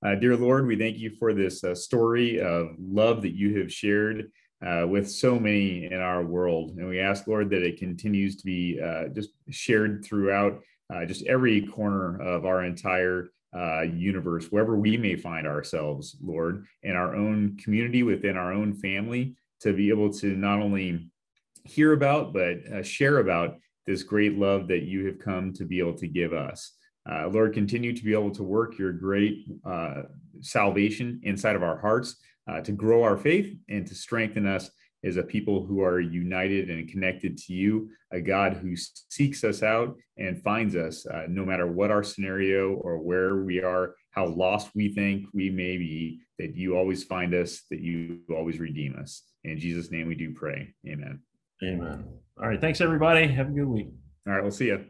Uh, 0.05 0.15
dear 0.15 0.35
Lord, 0.35 0.67
we 0.67 0.77
thank 0.77 0.97
you 0.97 1.11
for 1.17 1.33
this 1.33 1.63
uh, 1.63 1.75
story 1.75 2.41
of 2.41 2.75
love 2.79 3.21
that 3.21 3.35
you 3.35 3.59
have 3.59 3.71
shared 3.71 4.31
uh, 4.65 4.85
with 4.87 5.09
so 5.09 5.39
many 5.39 5.85
in 5.85 5.99
our 5.99 6.23
world. 6.23 6.71
And 6.77 6.87
we 6.87 6.99
ask, 6.99 7.27
Lord, 7.27 7.49
that 7.51 7.63
it 7.63 7.77
continues 7.77 8.35
to 8.37 8.45
be 8.45 8.79
uh, 8.81 9.09
just 9.09 9.29
shared 9.49 10.03
throughout 10.03 10.61
uh, 10.93 11.05
just 11.05 11.25
every 11.25 11.65
corner 11.67 12.21
of 12.21 12.45
our 12.45 12.63
entire 12.63 13.27
uh, 13.55 13.81
universe, 13.81 14.47
wherever 14.47 14.75
we 14.75 14.97
may 14.97 15.15
find 15.15 15.45
ourselves, 15.47 16.17
Lord, 16.21 16.65
in 16.81 16.95
our 16.95 17.15
own 17.15 17.57
community, 17.57 18.03
within 18.03 18.37
our 18.37 18.51
own 18.51 18.73
family, 18.73 19.35
to 19.61 19.73
be 19.73 19.89
able 19.89 20.11
to 20.13 20.35
not 20.35 20.59
only 20.59 21.09
hear 21.63 21.93
about, 21.93 22.33
but 22.33 22.57
uh, 22.71 22.83
share 22.83 23.19
about 23.19 23.57
this 23.85 24.03
great 24.03 24.37
love 24.37 24.67
that 24.67 24.83
you 24.83 25.05
have 25.05 25.19
come 25.19 25.53
to 25.53 25.65
be 25.65 25.79
able 25.79 25.93
to 25.95 26.07
give 26.07 26.33
us. 26.33 26.73
Uh, 27.09 27.27
Lord, 27.27 27.53
continue 27.53 27.93
to 27.95 28.03
be 28.03 28.13
able 28.13 28.31
to 28.31 28.43
work 28.43 28.77
your 28.77 28.93
great 28.93 29.45
uh, 29.65 30.03
salvation 30.41 31.19
inside 31.23 31.55
of 31.55 31.63
our 31.63 31.79
hearts 31.79 32.15
uh, 32.49 32.61
to 32.61 32.71
grow 32.71 33.03
our 33.03 33.17
faith 33.17 33.55
and 33.69 33.85
to 33.87 33.95
strengthen 33.95 34.47
us 34.47 34.69
is 35.03 35.17
a 35.17 35.23
people 35.23 35.65
who 35.65 35.81
are 35.81 35.99
united 35.99 36.69
and 36.69 36.89
connected 36.89 37.37
to 37.37 37.53
you, 37.53 37.89
a 38.11 38.21
God 38.21 38.53
who 38.53 38.75
seeks 38.75 39.43
us 39.43 39.61
out 39.61 39.95
and 40.17 40.41
finds 40.41 40.75
us 40.75 41.05
uh, 41.05 41.25
no 41.27 41.45
matter 41.45 41.67
what 41.67 41.91
our 41.91 42.03
scenario 42.03 42.73
or 42.75 42.99
where 42.99 43.43
we 43.43 43.61
are, 43.61 43.95
how 44.11 44.25
lost 44.25 44.71
we 44.75 44.93
think 44.93 45.25
we 45.33 45.49
may 45.49 45.77
be, 45.77 46.19
that 46.39 46.55
you 46.55 46.77
always 46.77 47.03
find 47.03 47.33
us, 47.33 47.63
that 47.69 47.81
you 47.81 48.19
always 48.35 48.59
redeem 48.59 48.95
us. 48.99 49.23
In 49.43 49.59
Jesus' 49.59 49.91
name 49.91 50.07
we 50.07 50.15
do 50.15 50.33
pray. 50.33 50.73
Amen. 50.87 51.19
Amen. 51.63 52.05
All 52.41 52.47
right. 52.47 52.59
Thanks, 52.59 52.81
everybody. 52.81 53.27
Have 53.27 53.49
a 53.49 53.51
good 53.51 53.67
week. 53.67 53.87
All 54.27 54.33
right. 54.33 54.41
We'll 54.41 54.51
see 54.51 54.67
you. 54.67 54.85